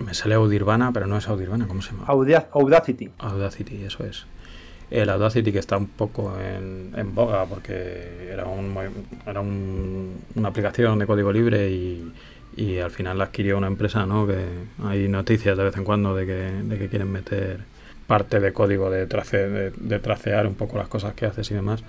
me 0.04 0.14
sale 0.14 0.37
Audirvana, 0.37 0.92
pero 0.92 1.07
no 1.07 1.16
es 1.18 1.28
Audirvana, 1.28 1.66
¿cómo 1.68 1.83
se 1.83 1.90
llama? 1.92 2.04
Auda- 2.07 2.49
Audacity. 2.52 3.11
Audacity, 3.18 3.83
eso 3.85 4.04
es. 4.04 4.26
El 4.90 5.11
Audacity 5.11 5.52
que 5.52 5.59
está 5.59 5.76
un 5.76 5.88
poco 5.88 6.35
en, 6.40 6.92
en 6.97 7.14
boga 7.14 7.45
porque 7.47 8.28
era, 8.33 8.47
un, 8.47 8.75
era 9.26 9.40
un- 9.40 10.16
una 10.35 10.49
aplicación 10.49 10.99
de 10.99 11.07
código 11.07 11.33
libre 11.33 11.71
y, 11.71 12.12
y 12.57 12.78
al 12.78 12.90
final 12.90 13.18
la 13.18 13.25
adquirió 13.25 13.59
una 13.59 13.66
empresa, 13.66 14.07
¿no? 14.07 14.26
Que 14.26 14.45
hay 14.85 15.09
noticias 15.09 15.57
de 15.57 15.64
vez 15.64 15.76
en 15.76 15.85
cuando 15.85 16.14
de 16.14 16.26
que, 16.26 16.33
de 16.33 16.78
que 16.78 16.88
quieren 16.88 17.11
meter 17.12 17.61
parte 18.07 18.40
de 18.40 18.52
código 18.52 18.90
de, 18.90 19.07
trace, 19.07 19.49
de, 19.49 19.71
de 19.71 19.99
tracear 19.99 20.47
un 20.47 20.54
poco 20.54 20.78
las 20.78 20.88
cosas 20.88 21.12
que 21.14 21.26
haces 21.26 21.50
y 21.50 21.54
demás. 21.54 21.85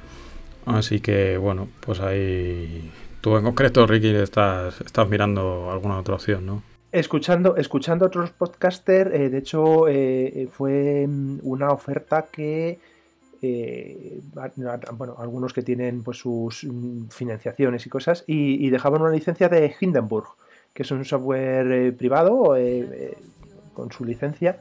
Así 0.66 1.00
que 1.00 1.38
bueno, 1.38 1.70
pues 1.80 2.00
ahí 2.02 2.92
tú 3.22 3.38
en 3.38 3.44
concreto, 3.44 3.88
Ricky, 3.88 4.10
estás, 4.16 4.82
estás 4.82 5.08
mirando 5.10 5.72
alguna 5.72 5.98
otra 5.98 6.16
opción, 6.16 6.46
¿no? 6.46 6.64
Escuchando, 6.92 7.56
escuchando 7.56 8.08
otros 8.08 8.32
podcasters, 8.32 9.14
eh, 9.14 9.30
de 9.30 9.38
hecho 9.38 9.88
eh, 9.88 10.48
fue 10.52 11.06
mm, 11.08 11.40
una 11.44 11.70
oferta 11.70 12.26
que, 12.32 12.80
eh, 13.42 14.22
bueno, 14.98 15.16
algunos 15.18 15.54
que 15.54 15.62
tienen 15.62 16.04
pues 16.04 16.18
sus 16.18 16.64
mm, 16.64 17.08
financiaciones 17.10 17.86
y 17.86 17.90
cosas, 17.90 18.24
y, 18.28 18.70
dejaban 18.70 19.02
una 19.02 19.12
licencia 19.12 19.50
de 19.50 19.74
Hindenburg, 19.80 20.28
que 20.74 20.84
es 20.84 20.92
un 20.92 21.06
software 21.06 21.72
eh, 21.72 21.92
privado 21.92 22.56
eh, 22.56 22.80
eh, 22.80 23.18
con 23.74 23.92
su 23.92 24.06
licencia, 24.06 24.60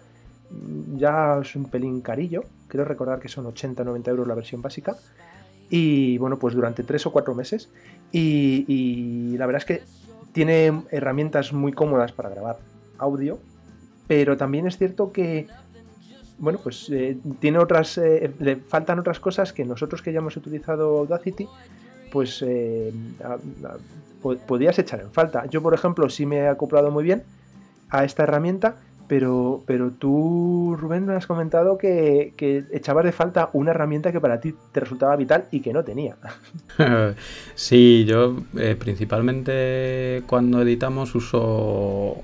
mm, 0.50 0.96
ya 0.96 1.38
es 1.42 1.56
un 1.56 1.64
pelín 1.66 2.00
carillo, 2.00 2.44
creo 2.68 2.84
recordar 2.84 3.18
que 3.20 3.28
son 3.28 3.46
80 3.46 3.84
90 3.84 4.10
euros 4.10 4.28
la 4.28 4.34
versión 4.34 4.62
básica, 4.62 4.96
y 5.70 6.16
bueno, 6.18 6.38
pues 6.38 6.54
durante 6.54 6.82
tres 6.82 7.04
o 7.06 7.12
cuatro 7.12 7.34
meses, 7.34 7.70
y, 8.12 8.64
y 8.68 9.36
la 9.36 9.46
verdad 9.46 9.62
es 9.62 9.66
que 9.66 9.82
tiene 10.32 10.84
herramientas 10.90 11.52
muy 11.52 11.72
cómodas 11.72 12.12
para 12.12 12.30
grabar 12.30 12.58
audio, 12.98 13.38
pero 14.06 14.36
también 14.36 14.66
es 14.66 14.78
cierto 14.78 15.12
que, 15.12 15.46
bueno, 16.38 16.60
pues 16.62 16.88
eh, 16.90 17.18
tiene 17.40 17.58
otras, 17.58 17.98
eh, 17.98 18.30
le 18.38 18.56
faltan 18.56 18.98
otras 18.98 19.20
cosas 19.20 19.52
que 19.52 19.64
nosotros 19.64 20.02
que 20.02 20.12
ya 20.12 20.18
hemos 20.18 20.36
utilizado 20.36 20.98
Audacity, 20.98 21.48
pues 22.10 22.42
eh, 22.46 22.92
podías 24.46 24.78
echar 24.78 25.00
en 25.00 25.10
falta. 25.10 25.46
Yo, 25.46 25.62
por 25.62 25.74
ejemplo, 25.74 26.08
sí 26.08 26.26
me 26.26 26.36
he 26.38 26.48
acoplado 26.48 26.90
muy 26.90 27.04
bien 27.04 27.22
a 27.90 28.04
esta 28.04 28.22
herramienta, 28.22 28.76
pero, 29.08 29.62
pero 29.66 29.90
tú, 29.90 30.76
Rubén, 30.78 31.06
me 31.06 31.14
has 31.14 31.26
comentado 31.26 31.78
que, 31.78 32.34
que 32.36 32.64
echabas 32.72 33.04
de 33.04 33.12
falta 33.12 33.48
una 33.54 33.70
herramienta 33.70 34.12
que 34.12 34.20
para 34.20 34.38
ti 34.40 34.54
te 34.72 34.80
resultaba 34.80 35.16
vital 35.16 35.46
y 35.50 35.60
que 35.60 35.72
no 35.72 35.82
tenía. 35.82 36.16
sí, 37.54 38.04
yo 38.06 38.36
eh, 38.56 38.76
principalmente 38.78 40.22
cuando 40.26 40.60
editamos 40.60 41.14
uso 41.14 42.22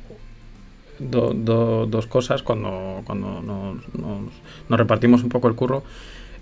do- 1.11 1.33
do- 1.35 1.87
dos 1.87 2.07
cosas 2.07 2.43
cuando, 2.43 3.03
cuando 3.05 3.40
nos 4.69 4.79
repartimos 4.79 5.23
un 5.23 5.29
poco 5.29 5.49
el 5.49 5.55
curro. 5.55 5.83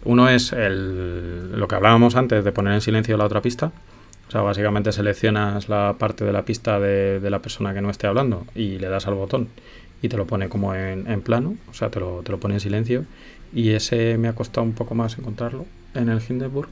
Uno 0.04 0.28
es 0.28 0.52
el, 0.52 1.52
lo 1.52 1.68
que 1.68 1.74
hablábamos 1.76 2.16
antes 2.16 2.44
de 2.44 2.52
poner 2.52 2.72
en 2.74 2.80
silencio 2.80 3.16
la 3.16 3.24
otra 3.24 3.40
pista. 3.40 3.72
O 4.28 4.30
sea, 4.32 4.40
básicamente 4.40 4.92
seleccionas 4.92 5.68
la 5.68 5.96
parte 5.98 6.24
de 6.24 6.32
la 6.32 6.44
pista 6.44 6.80
de, 6.80 7.20
de 7.20 7.30
la 7.30 7.40
persona 7.40 7.74
que 7.74 7.82
no 7.82 7.90
esté 7.90 8.06
hablando 8.06 8.46
y 8.54 8.78
le 8.78 8.88
das 8.88 9.06
al 9.06 9.14
botón 9.14 9.48
y 10.00 10.08
te 10.08 10.16
lo 10.16 10.26
pone 10.26 10.48
como 10.48 10.74
en, 10.74 11.08
en 11.08 11.20
plano, 11.20 11.54
o 11.70 11.74
sea, 11.74 11.90
te 11.90 12.00
lo, 12.00 12.22
te 12.22 12.32
lo 12.32 12.40
pone 12.40 12.54
en 12.54 12.60
silencio. 12.60 13.04
Y 13.54 13.70
ese 13.70 14.16
me 14.18 14.28
ha 14.28 14.32
costado 14.34 14.66
un 14.66 14.72
poco 14.72 14.94
más 14.94 15.18
encontrarlo 15.18 15.66
en 15.94 16.08
el 16.08 16.20
Hindenburg. 16.26 16.68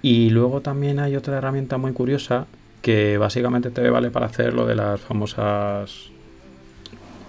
Y 0.00 0.30
luego 0.30 0.60
también 0.60 1.00
hay 1.00 1.16
otra 1.16 1.36
herramienta 1.36 1.76
muy 1.76 1.92
curiosa 1.92 2.46
que 2.80 3.18
básicamente 3.18 3.70
te 3.70 3.90
vale 3.90 4.10
para 4.10 4.26
hacer 4.26 4.54
lo 4.54 4.64
de 4.64 4.76
las 4.76 5.00
famosas 5.00 6.10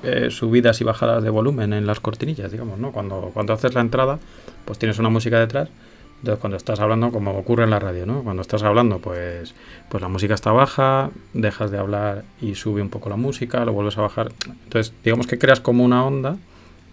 eh, 0.04 0.30
subidas 0.30 0.80
y 0.82 0.84
bajadas 0.84 1.24
de 1.24 1.30
volumen 1.30 1.74
en 1.74 1.86
las 1.86 2.00
cortinillas, 2.00 2.52
digamos, 2.52 2.80
¿no? 2.80 2.92
Cuando, 2.92 3.32
cuando 3.34 3.54
haces 3.54 3.74
la 3.74 3.82
entrada, 3.82 4.20
pues 4.66 4.80
tienes 4.80 5.00
una 5.00 5.10
música 5.10 5.40
detrás. 5.40 5.70
Entonces, 6.20 6.40
cuando 6.42 6.58
estás 6.58 6.80
hablando, 6.80 7.12
como 7.12 7.32
ocurre 7.38 7.64
en 7.64 7.70
la 7.70 7.80
radio, 7.80 8.06
¿no? 8.06 8.24
Cuando 8.24 8.42
estás 8.42 8.64
hablando, 8.64 9.00
pues, 9.00 9.56
pues 9.90 10.02
la 10.02 10.10
música 10.10 10.34
está 10.34 10.52
baja, 10.52 11.12
dejas 11.34 11.72
de 11.72 11.78
hablar 11.78 12.24
y 12.42 12.56
sube 12.56 12.82
un 12.82 12.90
poco 12.90 13.10
la 13.10 13.16
música, 13.16 13.64
lo 13.64 13.72
vuelves 13.72 13.98
a 13.98 14.02
bajar. 14.02 14.32
Entonces, 14.66 14.94
digamos 15.04 15.28
que 15.28 15.38
creas 15.38 15.62
como 15.62 15.84
una 15.84 16.06
onda 16.06 16.38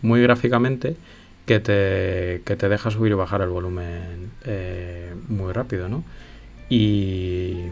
muy 0.02 0.22
gráficamente 0.22 0.96
que 1.44 1.60
te, 1.60 2.42
que 2.44 2.56
te 2.56 2.68
deja 2.68 2.90
subir 2.90 3.12
y 3.12 3.14
bajar 3.14 3.40
el 3.40 3.48
volumen 3.48 4.30
eh, 4.44 5.14
muy 5.28 5.52
rápido, 5.52 5.88
¿no? 5.88 6.04
Y, 6.68 7.66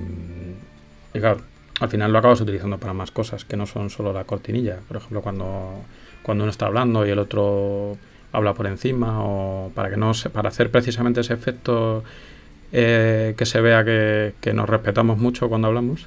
y 1.13 1.21
claro, 1.21 1.41
al 1.81 1.89
final 1.89 2.13
lo 2.13 2.19
acabas 2.19 2.41
utilizando 2.41 2.79
para 2.79 2.93
más 2.93 3.11
cosas 3.11 3.45
que 3.45 3.57
no 3.57 3.67
son 3.67 3.91
solo 3.91 4.13
la 4.13 4.25
cortinilla. 4.25 4.79
Por 4.87 4.99
ejemplo, 4.99 5.23
cuando, 5.23 5.81
cuando 6.23 6.45
uno 6.45 6.51
está 6.51 6.67
hablando 6.67 7.07
y 7.07 7.11
el 7.11 7.19
otro 7.19 7.97
habla 8.33 8.55
por 8.55 8.67
encima 8.67 9.23
o 9.23 9.71
para 9.75 9.91
que 9.91 9.97
no 9.97 10.15
se, 10.15 10.31
para 10.31 10.49
hacer 10.49 10.71
precisamente 10.71 11.21
ese 11.21 11.35
efecto 11.35 12.03
eh, 12.73 13.35
que 13.39 13.47
se 13.47 13.61
vea 13.61 13.85
que, 13.85 14.35
que, 14.41 14.53
nos 14.53 14.69
respetamos 14.69 15.17
mucho 15.17 15.49
cuando 15.49 15.69
hablamos, 15.69 16.07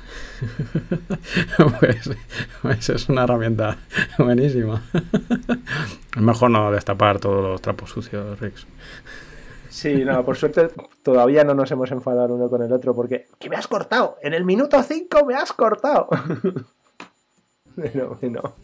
pues, 1.79 2.11
pues, 2.61 2.89
es 2.89 3.07
una 3.07 3.23
herramienta 3.23 3.77
buenísima. 4.17 4.81
es 4.93 6.21
mejor 6.21 6.51
no 6.51 6.69
destapar 6.69 7.19
todos 7.19 7.41
los 7.41 7.61
trapos 7.61 7.91
sucios, 7.91 8.37
Rix. 8.41 8.67
Sí, 9.77 10.03
no, 10.03 10.25
por 10.25 10.35
suerte 10.35 10.69
todavía 11.03 11.43
no 11.43 11.53
nos 11.53 11.69
hemos 11.69 11.91
enfadado 11.91 12.33
uno 12.33 12.49
con 12.49 12.63
el 12.63 12.73
otro 12.73 12.95
porque 12.95 13.27
¡que 13.37 13.47
me 13.47 13.57
has 13.57 13.67
cortado! 13.67 14.17
En 14.23 14.33
el 14.33 14.43
minuto 14.43 14.81
5 14.81 15.23
me 15.23 15.35
has 15.35 15.53
cortado. 15.53 16.09
Pero 17.75 18.17
bueno. 18.19 18.55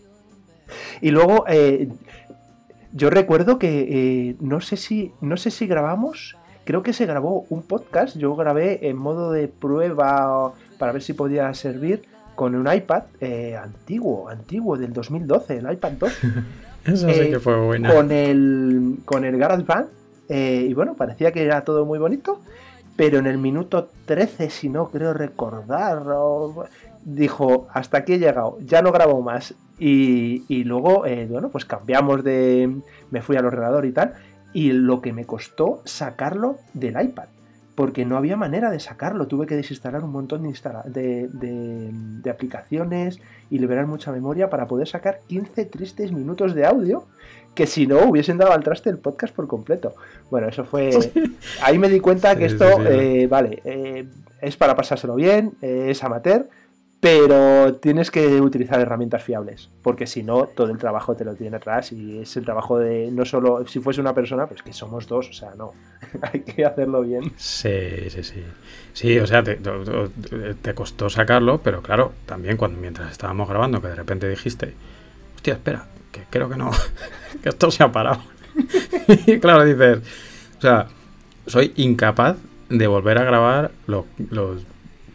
y 1.01 1.11
luego, 1.11 1.45
eh, 1.47 1.87
yo 2.93 3.11
recuerdo 3.11 3.59
que 3.59 4.29
eh, 4.29 4.35
no 4.39 4.59
sé 4.59 4.75
si 4.75 5.11
no 5.21 5.37
sé 5.37 5.51
si 5.51 5.67
grabamos, 5.67 6.35
creo 6.63 6.81
que 6.81 6.93
se 6.93 7.05
grabó 7.05 7.45
un 7.49 7.61
podcast, 7.61 8.17
yo 8.17 8.35
grabé 8.35 8.89
en 8.89 8.97
modo 8.97 9.31
de 9.31 9.47
prueba 9.47 10.53
para 10.79 10.93
ver 10.93 11.03
si 11.03 11.13
podía 11.13 11.53
servir 11.53 12.07
con 12.33 12.55
un 12.55 12.73
iPad 12.73 13.03
eh, 13.21 13.55
antiguo, 13.55 14.29
antiguo 14.29 14.77
del 14.77 14.93
2012, 14.93 15.57
el 15.57 15.71
iPad 15.73 15.91
2. 15.91 16.11
Eso 16.85 17.07
sí 17.07 17.29
que 17.29 17.39
fue 17.39 17.55
buena. 17.63 17.93
Con 17.93 18.11
el 18.11 18.97
con 19.05 19.25
el 19.25 19.37
GarageBand 19.37 20.02
eh, 20.29 20.65
y 20.69 20.73
bueno, 20.73 20.95
parecía 20.95 21.31
que 21.31 21.43
era 21.43 21.63
todo 21.63 21.85
muy 21.85 21.99
bonito, 21.99 22.39
pero 22.95 23.19
en 23.19 23.27
el 23.27 23.37
minuto 23.37 23.89
13, 24.05 24.49
si 24.49 24.69
no 24.69 24.89
creo 24.89 25.13
recordar, 25.13 26.03
dijo, 27.03 27.67
hasta 27.73 27.99
aquí 27.99 28.13
he 28.13 28.19
llegado, 28.19 28.57
ya 28.61 28.81
no 28.81 28.91
grabo 28.91 29.21
más. 29.21 29.53
Y, 29.79 30.43
y 30.47 30.63
luego, 30.63 31.05
eh, 31.05 31.27
bueno, 31.29 31.49
pues 31.49 31.65
cambiamos 31.65 32.23
de... 32.23 32.73
Me 33.09 33.21
fui 33.21 33.35
al 33.35 33.45
ordenador 33.45 33.85
y 33.85 33.91
tal, 33.91 34.13
y 34.53 34.71
lo 34.71 35.01
que 35.01 35.13
me 35.13 35.25
costó 35.25 35.81
sacarlo 35.85 36.57
del 36.73 37.01
iPad. 37.01 37.25
Porque 37.75 38.05
no 38.05 38.17
había 38.17 38.37
manera 38.37 38.69
de 38.69 38.79
sacarlo, 38.79 39.25
tuve 39.25 39.47
que 39.47 39.55
desinstalar 39.55 40.03
un 40.03 40.11
montón 40.11 40.43
de 40.43 42.29
aplicaciones 42.29 43.19
y 43.49 43.57
liberar 43.57 43.87
mucha 43.87 44.11
memoria 44.11 44.51
para 44.51 44.67
poder 44.67 44.87
sacar 44.87 45.21
15 45.27 45.65
tristes 45.65 46.11
minutos 46.11 46.53
de 46.53 46.67
audio 46.67 47.07
que 47.55 47.67
si 47.67 47.85
no 47.87 47.99
hubiesen 48.09 48.37
dado 48.37 48.51
al 48.53 48.63
traste 48.63 48.89
el 48.89 48.97
podcast 48.97 49.33
por 49.35 49.47
completo. 49.47 49.93
Bueno, 50.31 50.47
eso 50.47 50.65
fue... 50.65 50.89
Ahí 51.61 51.77
me 51.77 51.89
di 51.89 51.99
cuenta 51.99 52.35
que 52.35 52.49
Sí, 52.49 52.55
esto, 52.55 52.67
sí, 52.77 52.81
sí. 52.81 52.87
eh, 52.89 53.27
vale, 53.27 53.61
eh, 53.65 54.05
es 54.41 54.57
para 54.57 54.75
pasárselo 54.75 55.15
bien, 55.15 55.53
eh, 55.61 55.87
es 55.89 56.03
amateur, 56.03 56.47
pero 56.99 57.75
tienes 57.75 58.09
que 58.11 58.39
utilizar 58.39 58.79
herramientas 58.79 59.21
fiables, 59.23 59.69
porque 59.81 60.07
si 60.07 60.23
no, 60.23 60.45
todo 60.45 60.71
el 60.71 60.77
trabajo 60.77 61.15
te 61.15 61.25
lo 61.25 61.35
tiene 61.35 61.57
atrás 61.57 61.91
y 61.91 62.19
es 62.19 62.37
el 62.37 62.45
trabajo 62.45 62.79
de 62.79 63.09
no 63.11 63.25
solo 63.25 63.67
si 63.67 63.79
fuese 63.81 63.99
una 63.99 64.13
persona, 64.13 64.47
pues 64.47 64.63
que 64.63 64.71
somos 64.71 65.05
dos, 65.07 65.29
o 65.29 65.33
sea, 65.33 65.51
no, 65.57 65.73
hay 66.21 66.39
que 66.41 66.63
hacerlo 66.65 67.01
bien. 67.01 67.33
Sí, 67.35 68.09
sí, 68.09 68.23
sí. 68.23 68.43
Sí, 68.93 69.19
o 69.19 69.27
sea, 69.27 69.43
te, 69.43 69.55
te- 69.55 70.53
te 70.61 70.73
costó 70.73 71.09
sacarlo, 71.09 71.59
pero 71.61 71.81
claro, 71.81 72.13
también 72.25 72.55
cuando 72.55 72.79
mientras 72.79 73.11
estábamos 73.11 73.49
grabando, 73.49 73.81
que 73.81 73.89
de 73.89 73.95
repente 73.95 74.29
dijiste, 74.29 74.73
hostia, 75.35 75.55
espera, 75.55 75.85
que 76.13 76.23
creo 76.29 76.49
que 76.49 76.55
no, 76.55 76.71
que 77.43 77.49
esto 77.49 77.69
se 77.69 77.83
ha 77.83 77.91
parado. 77.91 78.21
y 79.27 79.39
claro, 79.39 79.65
dices, 79.65 79.99
o 80.57 80.61
sea, 80.61 80.87
soy 81.47 81.73
incapaz 81.75 82.37
de 82.69 82.87
volver 82.87 83.17
a 83.17 83.23
grabar 83.23 83.71
los, 83.87 84.05
los 84.29 84.63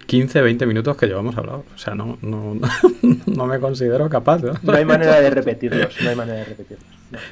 15, 0.07 0.43
20 0.43 0.67
minutos 0.67 0.97
que 0.97 1.07
llevamos 1.07 1.37
hablado. 1.37 1.65
O 1.75 1.79
sea, 1.79 1.95
no, 1.95 2.19
no, 2.21 2.59
no 3.27 3.47
me 3.47 3.61
considero 3.61 4.09
capaz. 4.11 4.43
¿no? 4.43 4.53
No 4.63 4.73
hay 4.73 4.85
manera 4.85 5.21
de 5.21 5.31
repetirlos, 5.31 5.95
no 6.03 6.11
hay 6.11 6.17
manera 6.17 6.39
de 6.41 6.45
repetirlos. 6.45 6.87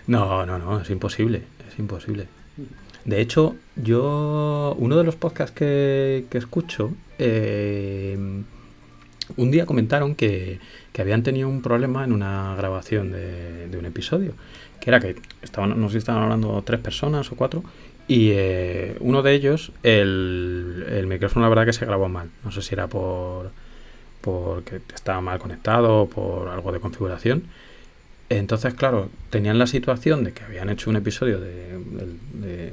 no. 0.07 0.47
No, 0.47 0.47
no, 0.47 0.59
no, 0.59 0.81
es 0.81 0.89
imposible, 0.89 1.43
es 1.69 1.79
imposible. 1.79 2.29
De 3.05 3.21
hecho, 3.21 3.57
yo, 3.77 4.75
uno 4.79 4.97
de 4.97 5.05
los 5.05 5.15
podcasts 5.17 5.55
que, 5.55 6.27
que 6.29 6.39
escucho, 6.39 6.93
eh, 7.19 8.17
un 9.37 9.51
día 9.51 9.65
comentaron 9.67 10.15
que, 10.15 10.59
que 10.97 11.03
habían 11.03 11.23
tenido 11.23 11.47
un 11.51 11.61
problema 11.61 12.05
en 12.05 12.13
una 12.15 12.55
grabación 12.57 13.13
de, 13.13 13.69
un 13.79 13.85
episodio, 13.85 14.33
que 14.81 14.89
era 14.89 14.99
que 14.99 15.17
estaban, 15.43 15.79
no 15.79 15.89
sé 15.89 15.93
si 15.93 15.99
estaban 15.99 16.23
hablando 16.23 16.63
tres 16.65 16.81
personas 16.81 17.31
o 17.31 17.37
cuatro, 17.37 17.63
y 18.09 18.31
eh, 18.33 18.97
uno 19.01 19.21
de 19.21 19.35
ellos, 19.35 19.73
el, 19.83 20.87
el 20.89 21.07
micrófono 21.07 21.45
la 21.45 21.51
verdad 21.51 21.67
que 21.67 21.75
se 21.75 21.85
grabó 21.85 22.09
mal, 22.09 22.31
no 22.43 22.51
sé 22.51 22.63
si 22.63 22.73
era 22.75 22.87
por 22.87 23.51
porque 24.23 24.81
estaba 24.95 25.21
mal 25.21 25.39
conectado 25.39 26.01
o 26.05 26.09
por 26.09 26.49
algo 26.49 26.73
de 26.73 26.81
configuración. 26.81 27.43
Entonces, 28.31 28.73
claro, 28.73 29.11
tenían 29.29 29.59
la 29.59 29.67
situación 29.67 30.25
de 30.25 30.33
que 30.33 30.45
habían 30.45 30.71
hecho 30.71 30.89
un 30.89 30.97
episodio 30.97 31.39
de, 31.41 31.79
de- 32.33 32.71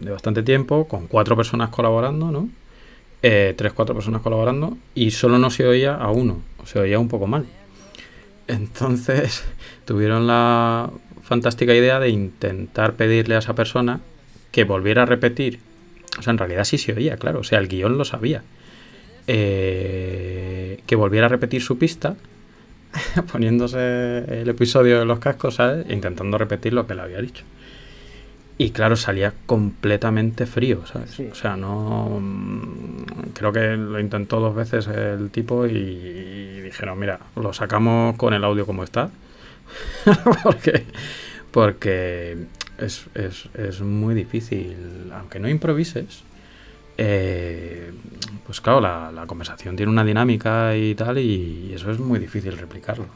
de- 0.00 0.10
bastante 0.12 0.44
tiempo, 0.44 0.86
con 0.86 1.08
cuatro 1.08 1.36
personas 1.36 1.70
colaborando, 1.70 2.30
¿no? 2.30 2.48
Eh, 3.22 3.54
tres, 3.56 3.72
cuatro 3.72 3.94
personas 3.96 4.22
colaborando, 4.22 4.78
y 4.94 5.10
solo 5.10 5.38
no 5.40 5.50
se 5.50 5.66
oía 5.66 5.96
a 5.96 6.10
uno, 6.12 6.42
se 6.66 6.78
oía 6.78 6.98
un 6.98 7.08
poco 7.08 7.26
mal. 7.26 7.46
Entonces, 8.48 9.44
tuvieron 9.84 10.26
la 10.26 10.90
fantástica 11.22 11.74
idea 11.74 11.98
de 11.98 12.10
intentar 12.10 12.94
pedirle 12.94 13.34
a 13.34 13.38
esa 13.38 13.54
persona 13.54 14.00
que 14.52 14.64
volviera 14.64 15.02
a 15.02 15.06
repetir. 15.06 15.60
O 16.18 16.22
sea, 16.22 16.30
en 16.30 16.38
realidad 16.38 16.64
sí 16.64 16.78
se 16.78 16.92
oía, 16.92 17.16
claro, 17.16 17.40
o 17.40 17.44
sea, 17.44 17.58
el 17.58 17.68
guion 17.68 17.98
lo 17.98 18.04
sabía. 18.04 18.42
Eh, 19.26 20.80
que 20.86 20.94
volviera 20.94 21.26
a 21.26 21.28
repetir 21.28 21.60
su 21.60 21.78
pista 21.78 22.14
poniéndose 23.32 24.40
el 24.42 24.48
episodio 24.48 25.00
de 25.00 25.04
los 25.04 25.18
cascos, 25.18 25.56
¿sabes? 25.56 25.86
Intentando 25.90 26.38
repetir 26.38 26.72
lo 26.72 26.86
que 26.86 26.94
le 26.94 27.02
había 27.02 27.20
dicho. 27.20 27.44
Y 28.58 28.70
claro, 28.70 28.96
salía 28.96 29.34
completamente 29.44 30.46
frío, 30.46 30.86
¿sabes? 30.86 31.10
Sí. 31.10 31.28
O 31.30 31.34
sea, 31.34 31.56
no. 31.56 32.18
mm, 32.20 33.04
Creo 33.34 33.52
que 33.52 33.76
lo 33.76 34.00
intentó 34.00 34.40
dos 34.40 34.54
veces 34.54 34.86
el 34.88 35.30
tipo 35.30 35.66
y 35.66 36.60
dijeron: 36.62 36.98
Mira, 36.98 37.20
lo 37.36 37.52
sacamos 37.52 38.16
con 38.16 38.32
el 38.32 38.44
audio 38.44 38.64
como 38.64 38.82
está. 38.84 39.10
porque 40.42 40.84
porque 41.50 42.36
es, 42.78 43.06
es, 43.14 43.48
es 43.54 43.80
muy 43.80 44.14
difícil, 44.14 45.10
aunque 45.14 45.38
no 45.38 45.48
improvises. 45.48 46.22
eh, 46.98 47.92
pues 48.46 48.60
claro, 48.60 48.80
la, 48.80 49.10
la 49.12 49.26
conversación 49.26 49.76
tiene 49.76 49.90
una 49.92 50.04
dinámica 50.04 50.76
y 50.76 50.94
tal, 50.94 51.18
y 51.18 51.72
eso 51.74 51.90
es 51.90 51.98
muy 51.98 52.18
difícil 52.18 52.56
replicarlo. 52.56 53.06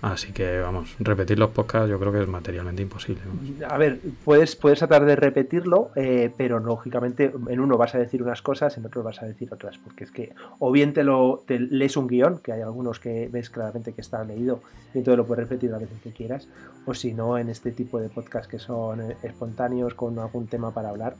Así 0.00 0.32
que 0.32 0.60
vamos, 0.60 0.94
repetir 1.00 1.40
los 1.40 1.50
podcasts 1.50 1.90
yo 1.90 1.98
creo 1.98 2.12
que 2.12 2.22
es 2.22 2.28
materialmente 2.28 2.82
imposible. 2.82 3.20
A 3.68 3.76
ver, 3.78 3.98
puedes, 4.24 4.54
puedes 4.54 4.78
tratar 4.78 5.04
de 5.04 5.16
repetirlo, 5.16 5.90
eh, 5.96 6.32
pero 6.36 6.60
lógicamente 6.60 7.32
en 7.48 7.60
uno 7.60 7.76
vas 7.76 7.96
a 7.96 7.98
decir 7.98 8.22
unas 8.22 8.40
cosas, 8.40 8.78
en 8.78 8.86
otro 8.86 9.02
vas 9.02 9.20
a 9.22 9.26
decir 9.26 9.52
otras, 9.52 9.76
porque 9.78 10.04
es 10.04 10.12
que 10.12 10.34
o 10.60 10.70
bien 10.70 10.92
te 10.92 11.02
lo 11.02 11.42
te 11.44 11.58
lees 11.58 11.96
un 11.96 12.06
guion, 12.06 12.38
que 12.38 12.52
hay 12.52 12.60
algunos 12.60 13.00
que 13.00 13.28
ves 13.28 13.50
claramente 13.50 13.92
que 13.92 14.00
está 14.00 14.22
leído 14.22 14.60
y 14.94 14.98
entonces 14.98 15.18
lo 15.18 15.26
puedes 15.26 15.48
repetir 15.48 15.70
las 15.70 15.80
veces 15.80 16.00
que 16.00 16.12
quieras, 16.12 16.48
o 16.86 16.94
si 16.94 17.12
no, 17.12 17.36
en 17.36 17.48
este 17.48 17.72
tipo 17.72 17.98
de 17.98 18.08
podcasts 18.08 18.48
que 18.48 18.60
son 18.60 19.00
eh, 19.00 19.16
espontáneos 19.24 19.94
con 19.94 20.16
algún 20.20 20.46
tema 20.46 20.72
para 20.72 20.90
hablar, 20.90 21.16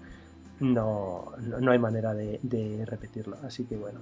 no, 0.61 1.33
no, 1.61 1.71
hay 1.73 1.79
manera 1.79 2.15
de 2.15 2.85
repetirlo. 2.87 3.37
Así 3.45 3.65
que 3.65 3.77
bueno. 3.77 4.01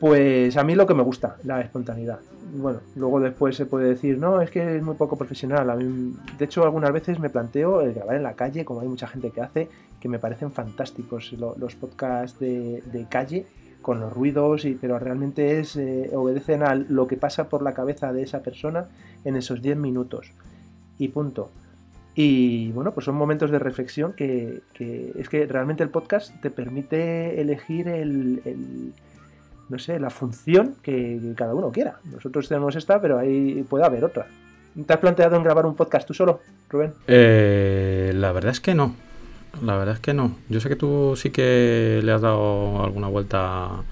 Pues 0.00 0.56
a 0.56 0.64
mí 0.64 0.74
lo 0.74 0.86
que 0.86 0.94
me 0.94 1.02
gusta, 1.02 1.36
la 1.44 1.60
espontaneidad. 1.60 2.20
Bueno, 2.54 2.80
luego 2.96 3.18
después 3.20 3.56
se 3.56 3.66
puede 3.66 3.88
decir, 3.88 4.18
no, 4.18 4.40
es 4.42 4.50
que 4.50 4.76
es 4.76 4.82
muy 4.82 4.94
poco 4.94 5.16
profesional. 5.16 5.68
A 5.70 5.74
mí, 5.76 6.14
de 6.38 6.44
hecho, 6.44 6.64
algunas 6.64 6.92
veces 6.92 7.18
me 7.18 7.30
planteo 7.30 7.80
el 7.80 7.94
grabar 7.94 8.16
en 8.16 8.22
la 8.22 8.34
calle, 8.34 8.64
como 8.64 8.80
hay 8.80 8.88
mucha 8.88 9.06
gente 9.06 9.30
que 9.30 9.40
hace, 9.40 9.68
que 10.00 10.08
me 10.08 10.18
parecen 10.18 10.52
fantásticos 10.52 11.32
lo- 11.32 11.56
los 11.58 11.74
podcasts 11.74 12.38
de, 12.38 12.82
calle 13.08 13.46
con 13.82 14.00
los 14.00 14.12
ruidos, 14.12 14.64
y, 14.64 14.74
pero 14.74 14.98
realmente 14.98 15.60
es 15.60 15.76
eh, 15.76 16.10
obedecen 16.14 16.62
a 16.62 16.74
lo 16.74 17.06
que 17.06 17.16
pasa 17.16 17.48
por 17.48 17.62
la 17.62 17.72
cabeza 17.72 18.12
de 18.12 18.22
esa 18.22 18.42
persona 18.42 18.88
en 19.24 19.36
esos 19.36 19.62
10 19.62 19.76
minutos. 19.76 20.32
Y 20.98 21.08
punto. 21.08 21.50
Y 22.14 22.72
bueno, 22.72 22.92
pues 22.92 23.04
son 23.06 23.14
momentos 23.16 23.50
de 23.50 23.58
reflexión 23.58 24.12
que, 24.14 24.62
es 24.78 25.28
que 25.28 25.46
realmente 25.46 25.82
el 25.82 25.90
podcast 25.90 26.34
te 26.40 26.50
permite 26.50 27.40
elegir 27.40 27.88
el, 27.88 28.40
el- 28.44 28.92
no 29.68 29.78
sé, 29.78 29.98
la 29.98 30.10
función 30.10 30.76
que, 30.82 31.20
cada 31.36 31.54
uno 31.54 31.72
quiera. 31.72 31.98
Nosotros 32.04 32.48
tenemos 32.48 32.76
esta, 32.76 33.00
pero 33.00 33.18
ahí 33.18 33.64
puede 33.68 33.84
haber 33.84 34.04
otra. 34.04 34.26
¿Te 34.86 34.92
has 34.92 34.98
planteado 34.98 35.36
en 35.36 35.42
grabar 35.42 35.66
un 35.66 35.74
podcast 35.74 36.06
tú 36.06 36.14
solo, 36.14 36.40
Rubén? 36.68 36.92
Eh, 37.06 38.12
la 38.14 38.32
verdad 38.32 38.52
es 38.52 38.60
que 38.60 38.74
no. 38.74 38.94
La 39.62 39.76
verdad 39.76 39.94
es 39.94 40.00
que 40.00 40.12
no. 40.12 40.36
Yo 40.48 40.60
sé 40.60 40.68
que 40.68 40.76
tú 40.76 41.14
sí 41.16 41.30
que 41.30 42.00
le 42.02 42.12
has 42.12 42.20
dado 42.20 42.84
alguna 42.84 43.08
vuelta 43.08 43.82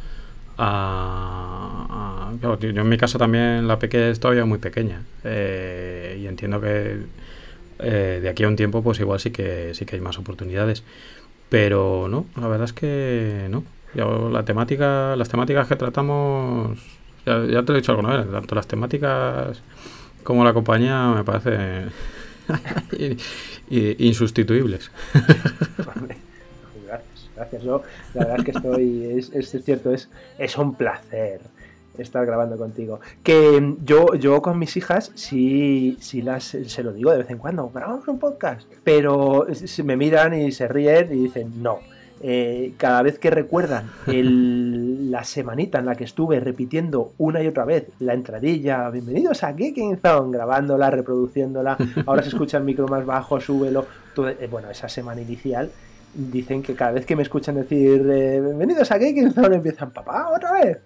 a... 0.59 2.33
yo 2.41 2.59
en 2.61 2.89
mi 2.89 2.99
caso 2.99 3.19
también 3.19 3.67
la 3.67 3.79
pequeña 3.79 4.09
es 4.09 4.21
todavía 4.21 4.45
muy 4.45 4.59
pequeña. 4.59 5.03
Eh, 5.25 6.19
y 6.21 6.27
entiendo 6.27 6.61
que 6.61 6.99
eh, 7.79 8.21
de 8.23 8.29
aquí 8.29 8.45
a 8.45 8.49
un 8.49 8.57
tiempo 8.57 8.83
pues 8.83 9.01
igual 9.01 9.21
sí 9.21 9.31
que 9.31 9.75
sí 9.75 9.87
que 9.87 9.97
hay 9.97 10.03
más 10.03 10.19
oportunidades. 10.19 10.85
Pero 11.49 12.09
no, 12.09 12.27
la 12.37 12.49
verdad 12.49 12.67
es 12.67 12.73
que 12.73 13.47
no. 13.51 13.65
Yo, 13.95 14.29
la 14.31 14.45
temática, 14.45 15.15
las 15.17 15.29
temáticas 15.29 15.69
que 15.69 15.77
tratamos, 15.77 16.79
ya, 17.25 17.45
ya 17.45 17.63
te 17.63 17.73
lo 17.73 17.79
he 17.79 17.81
dicho 17.81 17.93
alguna 17.93 18.17
vez, 18.17 18.31
tanto 18.31 18.55
las 18.55 18.67
temáticas 18.67 19.63
como 20.23 20.45
la 20.45 20.53
compañía 20.53 21.13
me 21.15 21.23
parece 21.23 21.87
insustituibles. 23.71 24.91
Gracias, 26.87 27.31
gracias. 27.37 27.63
Yo, 27.63 27.83
la 28.15 28.25
verdad 28.25 28.39
es 28.39 28.45
que 28.45 28.51
estoy, 28.51 29.05
es, 29.19 29.33
es 29.33 29.65
cierto, 29.65 29.93
es, 29.93 30.09
es 30.39 30.57
un 30.59 30.75
placer 30.75 31.41
estar 31.99 32.27
grabando 32.27 32.57
contigo. 32.57 33.01
Que 33.23 33.75
yo, 33.85 34.15
yo 34.15 34.43
con 34.43 34.59
mis 34.59 34.77
hijas 34.77 35.13
sí, 35.15 35.97
sí 36.01 36.23
las, 36.23 36.45
se 36.45 36.83
lo 36.83 36.93
digo 36.93 37.13
de 37.13 37.19
vez 37.19 37.31
en 37.31 37.39
cuando, 37.39 37.71
grabamos 37.71 38.07
un 38.09 38.19
podcast, 38.19 38.69
pero 38.83 39.47
me 39.85 39.97
miran 39.97 40.35
y 40.35 40.53
se 40.53 40.69
ríen 40.69 41.13
y 41.13 41.25
dicen 41.25 41.63
no. 41.63 41.79
Eh, 42.21 42.73
cada 42.79 43.03
vez 43.03 43.19
que 43.19 43.31
recuerdan 43.31 43.91
el- 44.07 45.11
la 45.11 45.25
semanita 45.25 45.79
en 45.79 45.87
la 45.87 45.95
que 45.95 46.05
estuve 46.05 46.41
repitiendo 46.41 47.13
una 47.19 47.43
y 47.43 47.47
otra 47.47 47.65
vez 47.65 47.87
la 47.99 48.15
entradilla, 48.15 48.89
bienvenidos 48.91 49.43
a 49.45 49.53
Geeking 49.55 49.99
Zone, 49.99 50.33
grabándola, 50.33 50.91
reproduciéndola, 50.91 51.77
ahora 52.07 52.23
se 52.23 52.29
escucha 52.31 52.59
el 52.59 52.65
micro 52.65 52.89
más 52.89 53.05
bajo, 53.05 53.41
súbelo, 53.41 53.87
todo, 54.15 54.29
eh, 54.31 54.49
bueno, 54.51 54.71
esa 54.71 54.89
semana 54.89 55.21
inicial 55.21 55.71
dicen 56.15 56.63
que 56.63 56.75
cada 56.75 56.93
vez 56.93 57.05
que 57.07 57.17
me 57.17 57.23
escuchan 57.23 57.57
decir 57.57 58.07
eh, 58.11 58.41
bienvenidos 58.41 58.91
a 58.93 58.99
Geeking 58.99 59.33
Zone 59.33 59.57
empiezan, 59.57 59.91
papá, 59.91 60.29
otra 60.35 60.53
vez. 60.53 60.79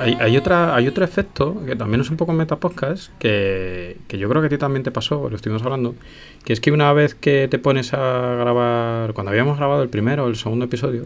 Hay, 0.00 0.16
hay 0.18 0.36
otra, 0.38 0.74
hay 0.74 0.88
otro 0.88 1.04
efecto 1.04 1.62
que 1.66 1.76
también 1.76 2.00
es 2.00 2.10
un 2.10 2.16
poco 2.16 2.32
metapodcast 2.32 3.12
que, 3.18 3.98
que 4.08 4.16
yo 4.16 4.30
creo 4.30 4.40
que 4.40 4.46
a 4.46 4.48
ti 4.48 4.56
también 4.56 4.82
te 4.82 4.90
pasó, 4.90 5.28
lo 5.28 5.36
estuvimos 5.36 5.62
hablando, 5.62 5.94
que 6.42 6.54
es 6.54 6.60
que 6.60 6.72
una 6.72 6.90
vez 6.94 7.14
que 7.14 7.48
te 7.48 7.58
pones 7.58 7.92
a 7.92 8.34
grabar, 8.36 9.12
cuando 9.12 9.30
habíamos 9.30 9.58
grabado 9.58 9.82
el 9.82 9.90
primero 9.90 10.24
o 10.24 10.28
el 10.28 10.36
segundo 10.36 10.64
episodio, 10.64 11.04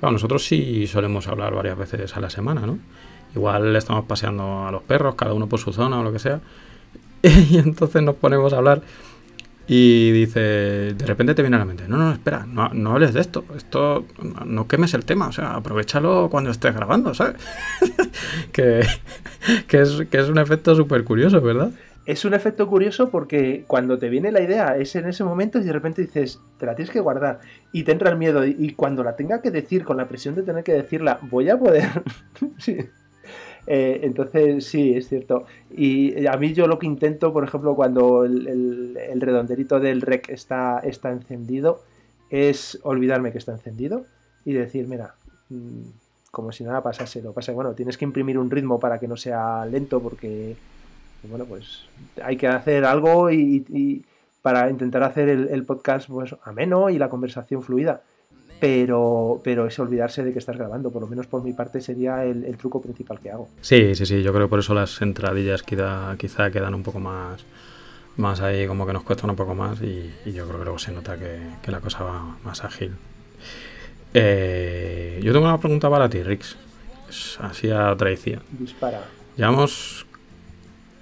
claro, 0.00 0.12
nosotros 0.14 0.44
sí 0.44 0.88
solemos 0.88 1.28
hablar 1.28 1.54
varias 1.54 1.78
veces 1.78 2.16
a 2.16 2.20
la 2.20 2.28
semana, 2.28 2.66
¿no? 2.66 2.80
Igual 3.36 3.76
estamos 3.76 4.04
paseando 4.04 4.66
a 4.66 4.72
los 4.72 4.82
perros, 4.82 5.14
cada 5.14 5.32
uno 5.32 5.48
por 5.48 5.60
su 5.60 5.72
zona 5.72 6.00
o 6.00 6.02
lo 6.02 6.12
que 6.12 6.18
sea, 6.18 6.40
y 7.22 7.58
entonces 7.58 8.02
nos 8.02 8.16
ponemos 8.16 8.52
a 8.52 8.56
hablar 8.56 8.82
y 9.66 10.10
dice, 10.12 10.40
de 10.40 11.06
repente 11.06 11.34
te 11.34 11.42
viene 11.42 11.56
a 11.56 11.60
la 11.60 11.64
mente, 11.64 11.84
no, 11.88 11.96
no, 11.96 12.12
espera, 12.12 12.46
no, 12.46 12.68
no 12.68 12.92
hables 12.92 13.14
de 13.14 13.20
esto, 13.20 13.44
esto, 13.56 14.04
no, 14.44 14.68
quemes 14.68 14.92
el 14.94 15.04
tema, 15.04 15.28
o 15.28 15.32
sea, 15.32 15.54
aprovechalo 15.54 16.28
cuando 16.30 16.50
estés 16.50 16.74
grabando, 16.74 17.14
¿sabes? 17.14 17.36
que, 18.52 18.86
que, 19.66 19.80
es, 19.80 20.02
que 20.10 20.18
es 20.18 20.28
un 20.28 20.38
efecto 20.38 20.74
súper 20.74 21.04
curioso, 21.04 21.40
¿verdad? 21.40 21.70
Es 22.04 22.26
un 22.26 22.34
efecto 22.34 22.66
curioso 22.68 23.08
porque 23.08 23.64
cuando 23.66 23.98
te 23.98 24.10
viene 24.10 24.30
la 24.30 24.42
idea 24.42 24.76
es 24.76 24.94
en 24.94 25.08
ese 25.08 25.24
momento 25.24 25.58
y 25.58 25.64
de 25.64 25.72
repente 25.72 26.02
dices, 26.02 26.38
te 26.58 26.66
la 26.66 26.74
tienes 26.74 26.92
que 26.92 27.00
guardar 27.00 27.40
y 27.72 27.84
te 27.84 27.92
entra 27.92 28.10
el 28.10 28.18
miedo 28.18 28.44
y 28.44 28.74
cuando 28.74 29.02
la 29.02 29.16
tenga 29.16 29.40
que 29.40 29.50
decir 29.50 29.84
con 29.84 29.96
la 29.96 30.06
presión 30.06 30.34
de 30.34 30.42
tener 30.42 30.64
que 30.64 30.74
decirla, 30.74 31.18
voy 31.22 31.48
a 31.48 31.58
poder... 31.58 32.02
sí. 32.58 32.76
Eh, 33.66 34.00
entonces, 34.02 34.66
sí, 34.66 34.94
es 34.94 35.08
cierto. 35.08 35.46
Y 35.70 36.26
a 36.26 36.36
mí 36.36 36.52
yo 36.52 36.66
lo 36.66 36.78
que 36.78 36.86
intento, 36.86 37.32
por 37.32 37.44
ejemplo, 37.44 37.74
cuando 37.74 38.24
el, 38.24 38.46
el- 38.96 39.20
redonderito 39.20 39.80
del 39.80 40.02
rec 40.02 40.28
está, 40.28 40.80
está 40.80 41.10
encendido, 41.10 41.80
es 42.30 42.78
olvidarme 42.82 43.32
que 43.32 43.38
está 43.38 43.52
encendido 43.52 44.04
y 44.44 44.52
decir, 44.52 44.86
mira, 44.86 45.14
mm, 45.50 45.82
como 46.30 46.52
si 46.52 46.64
nada 46.64 46.82
pasase. 46.82 47.22
Lo 47.22 47.32
pasa 47.32 47.52
bueno, 47.52 47.74
tienes 47.74 47.96
que 47.96 48.04
imprimir 48.04 48.38
un 48.38 48.50
ritmo 48.50 48.78
para 48.78 48.98
que 48.98 49.08
no 49.08 49.16
sea 49.16 49.64
lento 49.66 50.00
porque, 50.00 50.56
bueno, 51.28 51.44
pues 51.46 51.86
hay 52.22 52.36
que 52.36 52.48
hacer 52.48 52.84
algo 52.84 53.30
y, 53.30 54.04
para 54.42 54.68
intentar 54.68 55.02
hacer 55.04 55.30
el, 55.30 55.48
el 55.48 55.64
podcast 55.64 56.08
pues, 56.10 56.36
ameno 56.44 56.90
y 56.90 56.98
la 56.98 57.08
conversación 57.08 57.62
fluida 57.62 58.02
pero, 58.64 59.42
pero 59.44 59.66
es 59.66 59.78
olvidarse 59.78 60.24
de 60.24 60.32
que 60.32 60.38
estás 60.38 60.56
grabando. 60.56 60.90
Por 60.90 61.02
lo 61.02 61.08
menos 61.08 61.26
por 61.26 61.44
mi 61.44 61.52
parte 61.52 61.82
sería 61.82 62.24
el, 62.24 62.46
el 62.46 62.56
truco 62.56 62.80
principal 62.80 63.20
que 63.20 63.30
hago. 63.30 63.48
Sí, 63.60 63.94
sí, 63.94 64.06
sí, 64.06 64.22
yo 64.22 64.32
creo 64.32 64.46
que 64.46 64.50
por 64.50 64.60
eso 64.60 64.72
las 64.72 65.02
entradillas 65.02 65.62
quizá, 65.62 66.16
quizá 66.16 66.50
quedan 66.50 66.74
un 66.74 66.82
poco 66.82 66.98
más, 66.98 67.44
más 68.16 68.40
ahí, 68.40 68.66
como 68.66 68.86
que 68.86 68.94
nos 68.94 69.02
cuestan 69.02 69.28
un 69.28 69.36
poco 69.36 69.54
más 69.54 69.82
y, 69.82 70.10
y 70.24 70.32
yo 70.32 70.46
creo 70.46 70.60
que 70.60 70.64
luego 70.64 70.78
se 70.78 70.92
nota 70.92 71.18
que, 71.18 71.40
que 71.60 71.70
la 71.70 71.80
cosa 71.80 72.04
va 72.04 72.38
más 72.42 72.64
ágil. 72.64 72.92
Eh, 74.14 75.20
yo 75.22 75.34
tengo 75.34 75.44
una 75.44 75.58
pregunta 75.58 75.90
para 75.90 76.08
ti, 76.08 76.22
Rix. 76.22 76.56
Así 77.40 77.70
a 77.70 77.94
traición. 77.96 78.40
Dispara. 78.50 79.02
Llevamos 79.36 80.06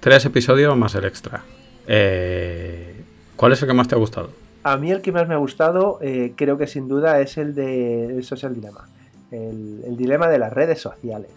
tres 0.01 0.25
episodios 0.25 0.75
más 0.75 0.95
el 0.95 1.05
extra. 1.05 1.45
Eh, 1.87 2.93
¿Cuál 3.37 3.53
es 3.53 3.61
el 3.61 3.69
que 3.69 3.73
más 3.73 3.87
te 3.87 3.95
ha 3.95 3.97
gustado? 3.97 4.31
A 4.63 4.77
mí 4.77 4.91
el 4.91 5.01
que 5.01 5.11
más 5.11 5.27
me 5.27 5.33
ha 5.33 5.37
gustado, 5.37 5.97
eh, 6.01 6.33
creo 6.35 6.57
que 6.57 6.67
sin 6.67 6.87
duda 6.87 7.19
es 7.19 7.37
el 7.37 7.53
de 7.53 8.05
el 8.17 8.23
Social 8.23 8.53
Dilemma. 8.55 8.87
El, 9.31 9.81
el 9.85 9.97
dilema 9.97 10.27
de 10.29 10.37
las 10.39 10.53
redes 10.53 10.79
sociales. 10.79 11.31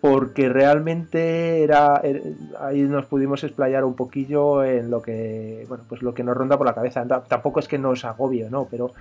Porque 0.00 0.48
realmente 0.48 1.62
era, 1.64 2.00
er- 2.02 2.34
ahí 2.60 2.82
nos 2.82 3.06
pudimos 3.06 3.42
explayar 3.42 3.82
un 3.84 3.94
poquillo 3.94 4.62
en 4.62 4.90
lo 4.90 5.00
que 5.02 5.64
bueno 5.68 5.84
pues 5.88 6.02
lo 6.02 6.14
que 6.14 6.22
nos 6.22 6.36
ronda 6.36 6.56
por 6.58 6.66
la 6.66 6.74
cabeza. 6.74 7.04
Ta- 7.06 7.24
Tampoco 7.24 7.58
es 7.60 7.66
que 7.66 7.78
nos 7.78 8.04
agobie, 8.04 8.48
¿no? 8.50 8.68
Pero 8.70 8.92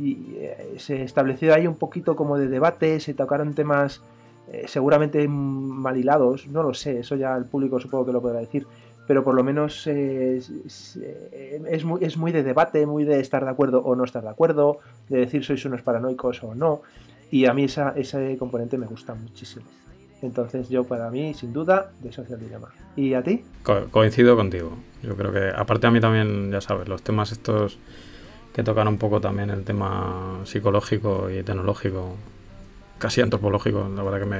eh, 0.00 0.74
se 0.78 1.02
estableció 1.02 1.54
ahí 1.54 1.66
un 1.66 1.74
poquito 1.76 2.14
como 2.14 2.38
de 2.38 2.48
debate, 2.48 3.00
se 3.00 3.14
tocaron 3.14 3.54
temas 3.54 4.02
eh, 4.52 4.64
seguramente 4.68 5.26
mal 5.26 5.96
hilados, 5.96 6.46
no 6.48 6.62
lo 6.62 6.74
sé, 6.74 7.00
eso 7.00 7.16
ya 7.16 7.34
el 7.36 7.46
público 7.46 7.80
supongo 7.80 8.06
que 8.06 8.12
lo 8.12 8.20
podrá 8.20 8.40
decir, 8.40 8.66
pero 9.12 9.22
por 9.22 9.34
lo 9.34 9.44
menos 9.44 9.86
eh, 9.88 10.38
es, 10.38 11.84
muy, 11.84 12.02
es 12.02 12.16
muy 12.16 12.32
de 12.32 12.42
debate, 12.42 12.86
muy 12.86 13.04
de 13.04 13.20
estar 13.20 13.44
de 13.44 13.50
acuerdo 13.50 13.82
o 13.82 13.94
no 13.94 14.04
estar 14.04 14.22
de 14.22 14.30
acuerdo, 14.30 14.78
de 15.10 15.18
decir 15.18 15.44
sois 15.44 15.62
unos 15.66 15.82
paranoicos 15.82 16.42
o 16.42 16.54
no, 16.54 16.80
y 17.30 17.44
a 17.44 17.52
mí 17.52 17.64
esa, 17.64 17.92
ese 17.94 18.38
componente 18.38 18.78
me 18.78 18.86
gusta 18.86 19.14
muchísimo. 19.14 19.66
Entonces 20.22 20.70
yo 20.70 20.84
para 20.84 21.10
mí, 21.10 21.34
sin 21.34 21.52
duda, 21.52 21.90
de 22.00 22.10
Social 22.10 22.40
Dilemma. 22.40 22.70
¿Y 22.96 23.12
a 23.12 23.22
ti? 23.22 23.44
Co- 23.62 23.88
coincido 23.90 24.34
contigo. 24.34 24.70
Yo 25.02 25.14
creo 25.14 25.30
que, 25.30 25.50
aparte 25.54 25.86
a 25.86 25.90
mí 25.90 26.00
también, 26.00 26.50
ya 26.50 26.62
sabes, 26.62 26.88
los 26.88 27.02
temas 27.02 27.32
estos 27.32 27.78
que 28.54 28.62
tocan 28.62 28.88
un 28.88 28.96
poco 28.96 29.20
también 29.20 29.50
el 29.50 29.62
tema 29.64 30.40
psicológico 30.44 31.28
y 31.28 31.42
tecnológico, 31.42 32.16
casi 32.96 33.20
antropológico, 33.20 33.90
la 33.94 34.02
verdad 34.04 34.20
que 34.20 34.24
me, 34.24 34.38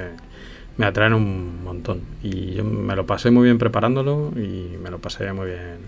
me 0.76 0.86
atraen 0.86 1.14
un 1.14 1.64
montón. 1.64 2.00
Y 2.22 2.54
yo 2.54 2.64
me 2.64 2.96
lo 2.96 3.06
pasé 3.06 3.30
muy 3.30 3.44
bien 3.44 3.58
preparándolo 3.58 4.32
y 4.36 4.76
me 4.82 4.90
lo 4.90 4.98
pasé 4.98 5.32
muy 5.32 5.46
bien 5.46 5.78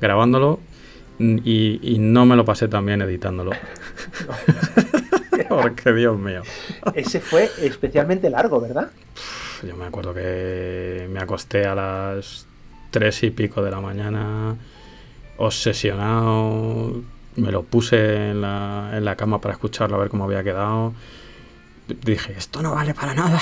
grabándolo 0.00 0.60
y, 1.18 1.78
y 1.82 1.98
no 1.98 2.24
me 2.24 2.36
lo 2.36 2.44
pasé 2.44 2.68
tan 2.68 2.86
bien 2.86 3.02
editándolo. 3.02 3.52
Porque 5.48 5.92
Dios 5.92 6.18
mío. 6.18 6.42
Ese 6.94 7.20
fue 7.20 7.50
especialmente 7.60 8.30
largo, 8.30 8.60
¿verdad? 8.60 8.90
Yo 9.66 9.76
me 9.76 9.84
acuerdo 9.84 10.14
que 10.14 11.08
me 11.10 11.20
acosté 11.20 11.66
a 11.66 11.74
las 11.74 12.46
tres 12.90 13.22
y 13.22 13.30
pico 13.30 13.62
de 13.62 13.70
la 13.70 13.80
mañana, 13.80 14.56
obsesionado. 15.36 17.02
Me 17.36 17.52
lo 17.52 17.62
puse 17.62 18.30
en 18.30 18.40
la, 18.40 18.90
en 18.94 19.04
la 19.04 19.16
cama 19.16 19.40
para 19.40 19.54
escucharlo, 19.54 19.96
a 19.96 20.00
ver 20.00 20.08
cómo 20.08 20.24
había 20.24 20.42
quedado. 20.42 20.94
Dije, 22.04 22.34
esto 22.36 22.62
no 22.62 22.74
vale 22.74 22.94
para 22.94 23.14
nada. 23.14 23.40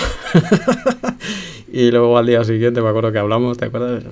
y 1.73 1.91
luego 1.91 2.17
al 2.19 2.27
día 2.27 2.45
siguiente 2.45 2.81
me 2.81 2.89
acuerdo 2.89 3.13
que 3.13 3.19
hablamos, 3.19 3.59
¿te 3.59 3.67
acuerdas? 3.67 4.05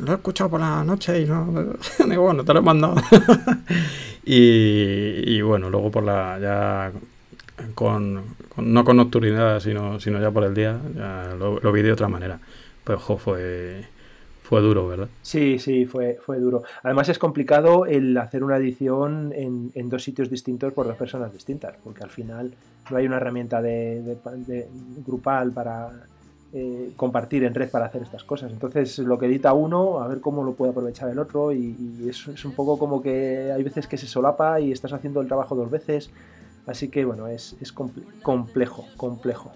Lo 0.00 0.12
he 0.12 0.14
escuchado 0.14 0.50
por 0.50 0.60
la 0.60 0.82
noche 0.84 1.20
y 1.20 1.24
no. 1.26 1.76
Digo, 2.08 2.22
bueno, 2.22 2.44
te 2.44 2.52
lo 2.52 2.60
he 2.60 2.62
mandado. 2.62 2.96
y, 4.24 5.36
y 5.36 5.42
bueno, 5.42 5.70
luego 5.70 5.90
por 5.90 6.02
la. 6.02 6.38
Ya 6.40 6.92
con, 7.74 8.22
no 8.56 8.84
con 8.84 8.96
nocturnidad, 8.96 9.60
sino, 9.60 10.00
sino 10.00 10.20
ya 10.20 10.30
por 10.30 10.44
el 10.44 10.54
día, 10.54 10.78
ya 10.94 11.34
lo, 11.38 11.60
lo 11.60 11.72
vi 11.72 11.82
de 11.82 11.92
otra 11.92 12.08
manera. 12.08 12.40
Pero 12.84 12.98
ojo, 12.98 13.18
fue, 13.18 13.84
fue 14.54 14.62
duro, 14.62 14.88
¿verdad? 14.88 15.08
Sí, 15.22 15.58
sí, 15.58 15.84
fue, 15.86 16.18
fue 16.20 16.38
duro. 16.38 16.62
Además 16.82 17.08
es 17.08 17.18
complicado 17.18 17.86
el 17.86 18.16
hacer 18.18 18.42
una 18.42 18.56
edición 18.56 19.32
en, 19.34 19.70
en 19.74 19.88
dos 19.88 20.02
sitios 20.02 20.30
distintos 20.30 20.72
por 20.72 20.86
dos 20.86 20.96
personas 20.96 21.32
distintas, 21.32 21.74
porque 21.84 22.02
al 22.02 22.10
final 22.10 22.54
no 22.90 22.96
hay 22.96 23.06
una 23.06 23.16
herramienta 23.16 23.62
de, 23.62 24.02
de- 24.02 24.68
grupal 25.06 25.52
para 25.52 25.90
eh, 26.52 26.92
compartir 26.96 27.42
en 27.44 27.54
red 27.54 27.68
para 27.70 27.86
hacer 27.86 28.02
estas 28.02 28.22
cosas. 28.24 28.52
Entonces 28.52 28.98
lo 28.98 29.18
que 29.18 29.26
edita 29.26 29.52
uno, 29.52 30.00
a 30.00 30.06
ver 30.08 30.20
cómo 30.20 30.44
lo 30.44 30.52
puede 30.52 30.70
aprovechar 30.70 31.08
el 31.10 31.18
otro, 31.18 31.52
y, 31.52 31.74
es 32.08 32.44
un 32.44 32.52
poco 32.52 32.78
como 32.78 33.02
que 33.02 33.50
hay 33.52 33.62
veces 33.62 33.86
que 33.86 33.96
se 33.96 34.06
solapa 34.06 34.60
y 34.60 34.70
estás 34.72 34.92
haciendo 34.92 35.20
el 35.20 35.26
trabajo 35.26 35.54
dos 35.54 35.70
veces. 35.70 36.10
Así 36.66 36.88
que 36.88 37.04
bueno, 37.04 37.26
es, 37.26 37.56
es 37.60 37.74
comple- 37.74 38.04
complejo, 38.22 38.86
complejo. 38.96 39.52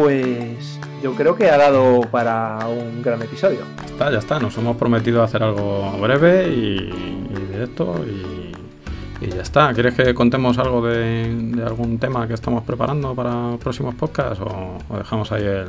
Pues 0.00 0.78
yo 1.02 1.14
creo 1.14 1.36
que 1.36 1.50
ha 1.50 1.58
dado 1.58 2.00
para 2.10 2.58
un 2.66 3.02
gran 3.02 3.20
episodio. 3.20 3.58
Está, 3.84 4.10
ya 4.10 4.16
está, 4.18 4.38
nos 4.38 4.56
hemos 4.56 4.78
prometido 4.78 5.22
hacer 5.22 5.42
algo 5.42 5.92
breve 6.00 6.48
y, 6.48 7.28
y 7.30 7.52
directo 7.52 8.02
y, 8.06 9.26
y 9.26 9.28
ya 9.28 9.42
está. 9.42 9.74
¿Quieres 9.74 9.92
que 9.92 10.14
contemos 10.14 10.56
algo 10.56 10.86
de, 10.86 11.28
de 11.34 11.62
algún 11.62 11.98
tema 11.98 12.26
que 12.26 12.32
estamos 12.32 12.64
preparando 12.64 13.14
para 13.14 13.58
próximos 13.58 13.94
podcasts 13.94 14.40
o, 14.40 14.78
o 14.88 14.96
dejamos 14.96 15.32
ahí 15.32 15.44
el, 15.44 15.66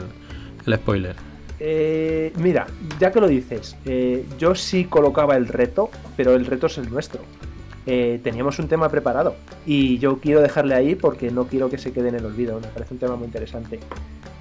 el 0.66 0.76
spoiler? 0.76 1.18
Eh, 1.60 2.32
mira, 2.38 2.68
ya 3.02 3.12
que 3.12 3.20
lo 3.20 3.28
dices, 3.28 3.76
eh, 3.84 4.26
yo 4.40 4.56
sí 4.56 4.86
colocaba 4.86 5.36
el 5.36 5.50
reto, 5.50 5.90
pero 6.16 6.36
el 6.36 6.46
reto 6.46 6.68
es 6.68 6.78
el 6.78 6.90
nuestro. 6.90 7.20
Eh, 7.86 8.20
teníamos 8.24 8.60
un 8.60 8.68
tema 8.68 8.90
preparado 8.90 9.36
y 9.66 9.98
yo 10.00 10.20
quiero 10.20 10.42
dejarle 10.42 10.76
ahí 10.76 10.96
porque 10.96 11.32
no 11.32 11.46
quiero 11.46 11.70
que 11.70 11.78
se 11.78 11.92
quede 11.92 12.10
en 12.10 12.16
el 12.16 12.26
olvido, 12.26 12.60
me 12.60 12.68
parece 12.68 12.94
un 12.94 13.00
tema 13.00 13.16
muy 13.16 13.26
interesante. 13.26 13.80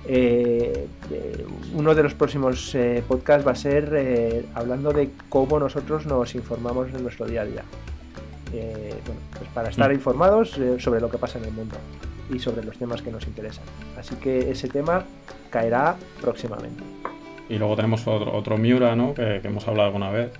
Eh, 0.07 0.87
eh, 1.11 1.47
uno 1.75 1.95
de 1.95 2.03
los 2.03 2.15
próximos 2.15 2.77
podcasts 3.07 3.47
va 3.47 3.53
a 3.53 3.57
ser 3.57 4.45
hablando 4.55 4.93
de 4.93 5.11
cómo 5.29 5.59
nosotros 5.59 6.07
nos 6.07 6.35
informamos 6.35 6.89
en 6.95 7.03
nuestro 7.03 7.27
día 7.27 7.43
a 7.43 7.45
día. 7.45 7.65
Bueno, 8.51 9.21
pues 9.39 9.49
para 9.55 9.69
estar 9.69 9.91
Mm. 9.91 9.95
informados 9.95 10.59
eh, 10.59 10.77
sobre 10.81 11.01
lo 11.01 11.09
que 11.09 11.19
pasa 11.19 11.39
en 11.39 11.45
el 11.45 11.53
mundo 11.53 11.77
y 12.33 12.39
sobre 12.41 12.65
los 12.65 12.77
temas 12.79 13.01
que 13.03 13.13
nos 13.13 13.25
interesan. 13.27 13.65
Así 13.97 14.17
que 14.17 14.51
ese 14.51 14.69
tema 14.69 15.05
caerá 15.51 15.97
próximamente. 16.21 16.83
Y 17.49 17.59
luego 17.59 17.77
tenemos 17.77 18.07
otro, 18.09 18.33
otro 18.33 18.57
Miura, 18.59 18.97
¿no? 18.97 19.15
Que, 19.15 19.39
que 19.41 19.49
hemos 19.49 19.67
hablado 19.69 19.87
alguna 19.89 20.11
vez, 20.11 20.31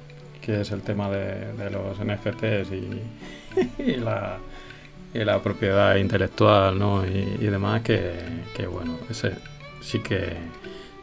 es 0.53 0.71
el 0.71 0.83
tema 0.83 1.11
de, 1.11 1.71
los 1.71 1.99
NFTs 1.99 2.73
y, 3.79 3.97
la, 3.97 4.39
propiedad 5.43 5.97
intelectual, 5.97 6.79
¿no? 6.79 7.05
Y, 7.07 7.37
y 7.41 7.47
demás, 7.47 7.83
que, 7.83 8.13
que, 8.55 8.67
bueno, 8.67 8.99
ese 9.09 9.33
sí 9.81 10.01
que 10.01 10.37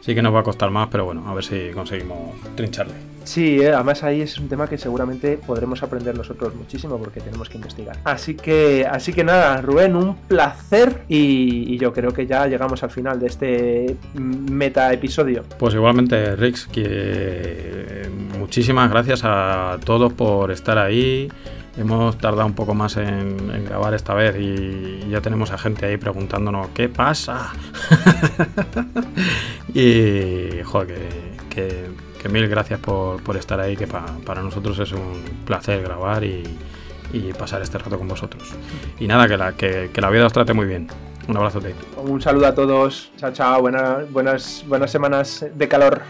sí 0.08 0.14
que 0.14 0.22
nos 0.22 0.34
va 0.34 0.40
a 0.40 0.42
costar 0.42 0.70
más, 0.70 0.88
pero 0.90 1.04
bueno, 1.04 1.28
a 1.28 1.34
ver 1.34 1.44
si 1.44 1.70
conseguimos 1.74 2.30
trincharle. 2.54 2.94
Sí, 3.24 3.60
eh, 3.60 3.74
además 3.74 4.02
ahí 4.02 4.22
es 4.22 4.38
un 4.38 4.48
tema 4.48 4.66
que 4.66 4.78
seguramente 4.78 5.36
podremos 5.36 5.82
aprender 5.82 6.16
nosotros 6.16 6.54
muchísimo 6.54 6.96
porque 6.96 7.20
tenemos 7.20 7.50
que 7.50 7.58
investigar. 7.58 7.98
Así 8.04 8.34
que, 8.34 8.86
así 8.90 9.12
que 9.12 9.22
nada, 9.22 9.60
Rubén, 9.60 9.94
un 9.94 10.16
placer 10.16 11.02
y, 11.08 11.74
y 11.74 11.76
yo 11.76 11.92
creo 11.92 12.14
que 12.14 12.26
ya 12.26 12.46
llegamos 12.46 12.82
al 12.82 12.90
final 12.90 13.20
de 13.20 13.26
este 13.26 13.96
meta 14.14 14.90
episodio. 14.94 15.44
Pues 15.58 15.74
igualmente, 15.74 16.36
Rix, 16.36 16.66
que 16.66 18.08
muchísimas 18.38 18.88
gracias 18.88 19.20
a 19.24 19.76
todos 19.84 20.14
por 20.14 20.50
estar 20.50 20.78
ahí. 20.78 21.28
Hemos 21.78 22.18
tardado 22.18 22.44
un 22.46 22.54
poco 22.54 22.74
más 22.74 22.96
en, 22.96 23.64
grabar 23.64 23.94
esta 23.94 24.12
vez 24.12 24.34
y 24.38 25.08
ya 25.08 25.20
tenemos 25.20 25.52
a 25.52 25.58
gente 25.58 25.86
ahí 25.86 25.96
preguntándonos 25.96 26.68
qué 26.74 26.88
pasa. 26.88 27.52
y 29.74 30.62
joder, 30.64 30.98
que, 31.48 31.88
mil 32.28 32.48
gracias 32.48 32.80
por, 32.80 33.22
por 33.22 33.36
estar 33.36 33.60
ahí, 33.60 33.76
que 33.76 33.86
pa- 33.86 34.06
para 34.26 34.42
nosotros 34.42 34.78
es 34.80 34.92
un 34.92 35.22
placer 35.46 35.82
grabar 35.82 36.24
y, 36.24 36.42
pasar 37.38 37.62
este 37.62 37.78
rato 37.78 37.96
con 37.96 38.08
vosotros. 38.08 38.54
Y 38.98 39.06
nada, 39.06 39.26
que 39.56 39.90
la, 40.00 40.10
vida 40.10 40.26
os 40.26 40.32
trate 40.32 40.52
muy 40.52 40.66
bien. 40.66 40.88
Un 41.28 41.36
abrazo, 41.36 41.60
Un 41.96 42.20
saludo 42.20 42.46
a 42.46 42.54
todos. 42.54 43.10
Chao, 43.16 43.32
chao. 43.32 43.60
Buena- 43.60 43.98
buenas, 44.10 44.64
buenas 44.66 44.90
semanas 44.90 45.46
de 45.54 45.68
calor. 45.68 46.02